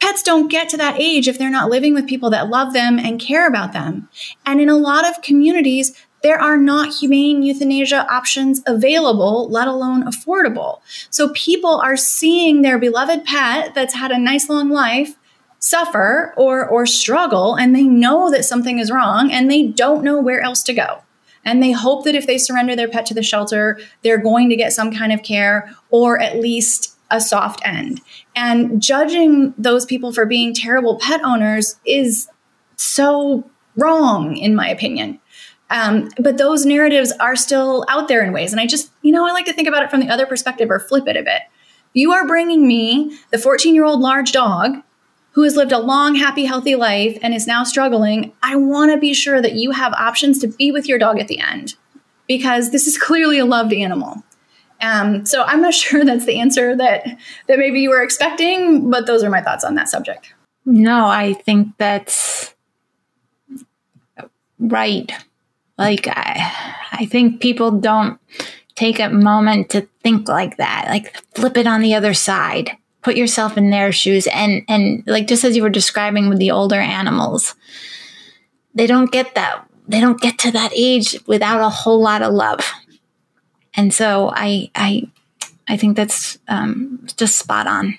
Pets 0.00 0.22
don't 0.22 0.50
get 0.50 0.68
to 0.68 0.76
that 0.76 1.00
age 1.00 1.28
if 1.28 1.38
they're 1.38 1.48
not 1.48 1.70
living 1.70 1.94
with 1.94 2.06
people 2.06 2.28
that 2.30 2.50
love 2.50 2.72
them 2.72 2.98
and 2.98 3.20
care 3.20 3.46
about 3.46 3.72
them. 3.72 4.08
And 4.44 4.60
in 4.60 4.68
a 4.68 4.76
lot 4.76 5.08
of 5.08 5.22
communities, 5.22 5.94
there 6.22 6.40
are 6.40 6.56
not 6.56 6.94
humane 6.94 7.42
euthanasia 7.42 8.06
options 8.10 8.62
available, 8.66 9.48
let 9.48 9.68
alone 9.68 10.04
affordable. 10.04 10.80
So 11.10 11.30
people 11.30 11.80
are 11.80 11.96
seeing 11.96 12.62
their 12.62 12.78
beloved 12.78 13.24
pet 13.24 13.74
that's 13.74 13.94
had 13.94 14.10
a 14.10 14.18
nice 14.18 14.48
long 14.48 14.70
life 14.70 15.16
suffer 15.64 16.34
or 16.36 16.68
or 16.68 16.84
struggle 16.84 17.54
and 17.54 17.74
they 17.74 17.84
know 17.84 18.30
that 18.30 18.44
something 18.44 18.78
is 18.78 18.90
wrong 18.90 19.32
and 19.32 19.50
they 19.50 19.66
don't 19.66 20.04
know 20.04 20.20
where 20.20 20.42
else 20.42 20.62
to 20.62 20.74
go. 20.74 21.02
And 21.42 21.62
they 21.62 21.72
hope 21.72 22.04
that 22.04 22.14
if 22.14 22.26
they 22.26 22.36
surrender 22.36 22.76
their 22.76 22.88
pet 22.88 23.06
to 23.06 23.14
the 23.14 23.22
shelter, 23.22 23.78
they're 24.02 24.18
going 24.18 24.50
to 24.50 24.56
get 24.56 24.74
some 24.74 24.92
kind 24.92 25.12
of 25.12 25.22
care 25.22 25.74
or 25.90 26.20
at 26.20 26.36
least 26.36 26.96
a 27.10 27.18
soft 27.18 27.62
end. 27.64 28.02
And 28.36 28.82
judging 28.82 29.54
those 29.56 29.86
people 29.86 30.12
for 30.12 30.26
being 30.26 30.54
terrible 30.54 30.98
pet 30.98 31.22
owners 31.24 31.76
is 31.86 32.28
so 32.76 33.48
wrong, 33.76 34.36
in 34.36 34.54
my 34.54 34.68
opinion. 34.68 35.18
Um, 35.70 36.10
but 36.18 36.36
those 36.36 36.66
narratives 36.66 37.12
are 37.20 37.36
still 37.36 37.86
out 37.88 38.08
there 38.08 38.22
in 38.22 38.32
ways. 38.32 38.52
And 38.52 38.60
I 38.60 38.66
just, 38.66 38.90
you 39.02 39.12
know, 39.12 39.26
I 39.26 39.32
like 39.32 39.46
to 39.46 39.52
think 39.52 39.68
about 39.68 39.82
it 39.82 39.90
from 39.90 40.00
the 40.00 40.10
other 40.10 40.26
perspective 40.26 40.70
or 40.70 40.78
flip 40.78 41.08
it 41.08 41.16
a 41.16 41.22
bit. 41.22 41.42
You 41.94 42.12
are 42.12 42.26
bringing 42.26 42.66
me 42.66 43.16
the 43.30 43.38
14 43.38 43.74
year 43.74 43.84
old 43.84 44.00
large 44.00 44.32
dog 44.32 44.82
who 45.34 45.42
has 45.42 45.56
lived 45.56 45.72
a 45.72 45.78
long, 45.78 46.14
happy, 46.14 46.44
healthy 46.44 46.76
life 46.76 47.18
and 47.20 47.34
is 47.34 47.46
now 47.46 47.64
struggling, 47.64 48.32
I 48.42 48.54
want 48.54 48.92
to 48.92 48.98
be 48.98 49.12
sure 49.12 49.42
that 49.42 49.54
you 49.54 49.72
have 49.72 49.92
options 49.94 50.38
to 50.40 50.48
be 50.48 50.70
with 50.70 50.88
your 50.88 50.98
dog 50.98 51.18
at 51.18 51.26
the 51.26 51.40
end 51.40 51.74
because 52.28 52.70
this 52.70 52.86
is 52.86 52.96
clearly 53.02 53.38
a 53.38 53.44
loved 53.44 53.72
animal. 53.72 54.22
Um, 54.80 55.26
so 55.26 55.42
I'm 55.42 55.60
not 55.60 55.74
sure 55.82 56.04
that's 56.04 56.24
the 56.24 56.38
answer 56.38 56.76
that 56.76 57.04
that 57.48 57.58
maybe 57.58 57.80
you 57.80 57.90
were 57.90 58.02
expecting, 58.02 58.90
but 58.90 59.06
those 59.06 59.24
are 59.24 59.30
my 59.30 59.40
thoughts 59.40 59.64
on 59.64 59.74
that 59.74 59.88
subject. 59.88 60.34
No, 60.64 61.06
I 61.06 61.34
think 61.34 61.76
that's 61.78 62.54
right. 64.58 65.12
Like 65.76 66.06
I, 66.06 66.78
I 66.92 67.06
think 67.06 67.40
people 67.40 67.72
don't 67.72 68.20
take 68.76 69.00
a 69.00 69.10
moment 69.10 69.70
to 69.70 69.88
think 70.02 70.28
like 70.28 70.58
that. 70.58 70.86
Like 70.88 71.16
flip 71.34 71.56
it 71.56 71.66
on 71.66 71.80
the 71.80 71.94
other 71.94 72.14
side 72.14 72.76
put 73.04 73.16
yourself 73.16 73.56
in 73.56 73.70
their 73.70 73.92
shoes 73.92 74.26
and 74.28 74.62
and 74.68 75.04
like 75.06 75.28
just 75.28 75.44
as 75.44 75.54
you 75.54 75.62
were 75.62 75.70
describing 75.70 76.28
with 76.28 76.38
the 76.38 76.50
older 76.50 76.80
animals 76.80 77.54
they 78.74 78.86
don't 78.86 79.12
get 79.12 79.34
that 79.34 79.64
they 79.86 80.00
don't 80.00 80.20
get 80.20 80.38
to 80.38 80.50
that 80.50 80.72
age 80.74 81.16
without 81.26 81.60
a 81.60 81.68
whole 81.68 82.00
lot 82.00 82.22
of 82.22 82.32
love 82.32 82.72
and 83.74 83.92
so 83.92 84.32
i 84.34 84.70
i 84.74 85.02
i 85.68 85.76
think 85.76 85.96
that's 85.96 86.38
um, 86.48 87.06
just 87.16 87.38
spot 87.38 87.66
on 87.66 87.96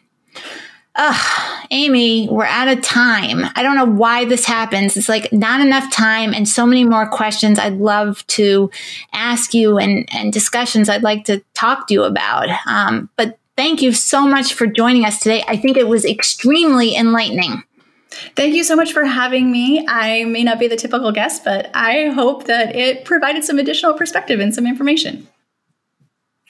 Ugh, 0.97 1.65
Aimee, 1.71 2.29
we're 2.31 2.45
out 2.45 2.69
of 2.69 2.81
time. 2.81 3.45
I 3.55 3.63
don't 3.63 3.75
know 3.75 3.83
why 3.83 4.23
this 4.23 4.45
happens. 4.45 4.95
It's 4.95 5.09
like 5.09 5.31
not 5.33 5.59
enough 5.59 5.91
time 5.91 6.33
and 6.33 6.47
so 6.47 6.65
many 6.65 6.85
more 6.85 7.05
questions 7.05 7.59
I'd 7.59 7.73
love 7.73 8.25
to 8.27 8.71
ask 9.11 9.53
you 9.53 9.77
and, 9.77 10.07
and 10.13 10.31
discussions 10.31 10.87
I'd 10.87 11.03
like 11.03 11.25
to 11.25 11.43
talk 11.53 11.87
to 11.87 11.93
you 11.93 12.03
about. 12.03 12.47
Um, 12.65 13.09
but 13.17 13.37
Thank 13.57 13.81
you 13.81 13.93
so 13.93 14.27
much 14.27 14.53
for 14.53 14.67
joining 14.67 15.05
us 15.05 15.19
today. 15.19 15.43
I 15.47 15.55
think 15.55 15.77
it 15.77 15.87
was 15.87 16.03
extremely 16.05 16.95
enlightening. 16.95 17.63
Thank 18.35 18.55
you 18.55 18.63
so 18.63 18.75
much 18.75 18.93
for 18.93 19.05
having 19.05 19.51
me. 19.51 19.85
I 19.87 20.25
may 20.25 20.43
not 20.43 20.59
be 20.59 20.67
the 20.67 20.75
typical 20.75 21.11
guest, 21.11 21.43
but 21.43 21.69
I 21.73 22.07
hope 22.09 22.45
that 22.45 22.75
it 22.75 23.05
provided 23.05 23.43
some 23.43 23.59
additional 23.59 23.93
perspective 23.93 24.39
and 24.39 24.53
some 24.53 24.65
information. 24.65 25.27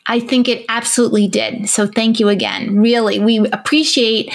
I 0.07 0.19
think 0.19 0.47
it 0.47 0.65
absolutely 0.69 1.27
did. 1.27 1.67
So 1.67 1.87
thank 1.87 2.19
you 2.19 2.29
again. 2.29 2.79
Really, 2.79 3.17
we 3.17 3.39
appreciate, 3.49 4.31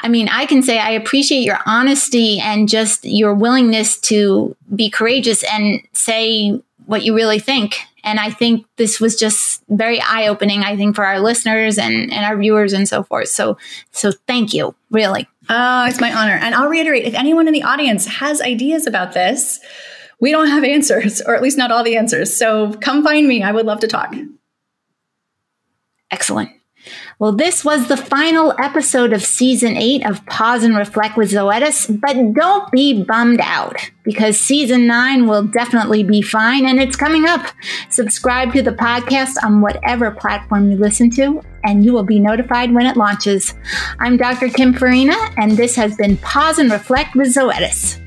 I 0.00 0.08
mean, 0.08 0.28
I 0.28 0.46
can 0.46 0.62
say 0.62 0.78
I 0.78 0.92
appreciate 0.92 1.40
your 1.40 1.58
honesty 1.66 2.40
and 2.40 2.68
just 2.68 3.04
your 3.04 3.34
willingness 3.34 3.98
to 4.00 4.56
be 4.74 4.88
courageous 4.88 5.44
and 5.44 5.82
say 5.92 6.62
what 6.90 7.02
you 7.04 7.14
really 7.14 7.38
think 7.38 7.78
and 8.04 8.18
I 8.18 8.30
think 8.30 8.66
this 8.76 9.00
was 9.00 9.16
just 9.16 9.62
very 9.68 10.00
eye 10.00 10.28
opening, 10.28 10.62
I 10.62 10.76
think, 10.76 10.96
for 10.96 11.04
our 11.04 11.20
listeners 11.20 11.78
and, 11.78 12.12
and 12.12 12.24
our 12.24 12.36
viewers 12.36 12.72
and 12.72 12.88
so 12.88 13.02
forth. 13.02 13.28
So, 13.28 13.58
so 13.92 14.10
thank 14.26 14.54
you, 14.54 14.74
really. 14.90 15.28
Oh, 15.48 15.86
it's 15.86 16.00
my 16.00 16.12
honor. 16.12 16.38
And 16.40 16.54
I'll 16.54 16.68
reiterate 16.68 17.04
if 17.04 17.14
anyone 17.14 17.46
in 17.46 17.54
the 17.54 17.62
audience 17.62 18.06
has 18.06 18.40
ideas 18.40 18.86
about 18.86 19.12
this, 19.12 19.60
we 20.20 20.30
don't 20.30 20.48
have 20.48 20.64
answers, 20.64 21.20
or 21.20 21.34
at 21.34 21.42
least 21.42 21.58
not 21.58 21.70
all 21.70 21.84
the 21.84 21.96
answers. 21.96 22.34
So 22.34 22.72
come 22.74 23.02
find 23.04 23.26
me. 23.26 23.42
I 23.42 23.52
would 23.52 23.66
love 23.66 23.80
to 23.80 23.88
talk. 23.88 24.14
Excellent. 26.10 26.50
Well, 27.20 27.32
this 27.32 27.66
was 27.66 27.86
the 27.86 27.98
final 27.98 28.54
episode 28.58 29.12
of 29.12 29.22
season 29.22 29.76
eight 29.76 30.06
of 30.06 30.24
Pause 30.24 30.64
and 30.64 30.76
Reflect 30.78 31.18
with 31.18 31.30
Zoetis, 31.30 32.00
but 32.00 32.14
don't 32.32 32.72
be 32.72 33.04
bummed 33.04 33.40
out 33.42 33.76
because 34.04 34.40
season 34.40 34.86
nine 34.86 35.26
will 35.26 35.42
definitely 35.42 36.02
be 36.02 36.22
fine 36.22 36.64
and 36.64 36.80
it's 36.80 36.96
coming 36.96 37.26
up. 37.26 37.44
Subscribe 37.90 38.54
to 38.54 38.62
the 38.62 38.72
podcast 38.72 39.34
on 39.44 39.60
whatever 39.60 40.12
platform 40.12 40.70
you 40.70 40.78
listen 40.78 41.10
to, 41.10 41.42
and 41.62 41.84
you 41.84 41.92
will 41.92 42.04
be 42.04 42.18
notified 42.18 42.72
when 42.72 42.86
it 42.86 42.96
launches. 42.96 43.52
I'm 43.98 44.16
Dr. 44.16 44.48
Kim 44.48 44.72
Farina, 44.72 45.16
and 45.36 45.58
this 45.58 45.76
has 45.76 45.96
been 45.96 46.16
Pause 46.16 46.60
and 46.60 46.72
Reflect 46.72 47.14
with 47.14 47.34
Zoetis. 47.34 47.99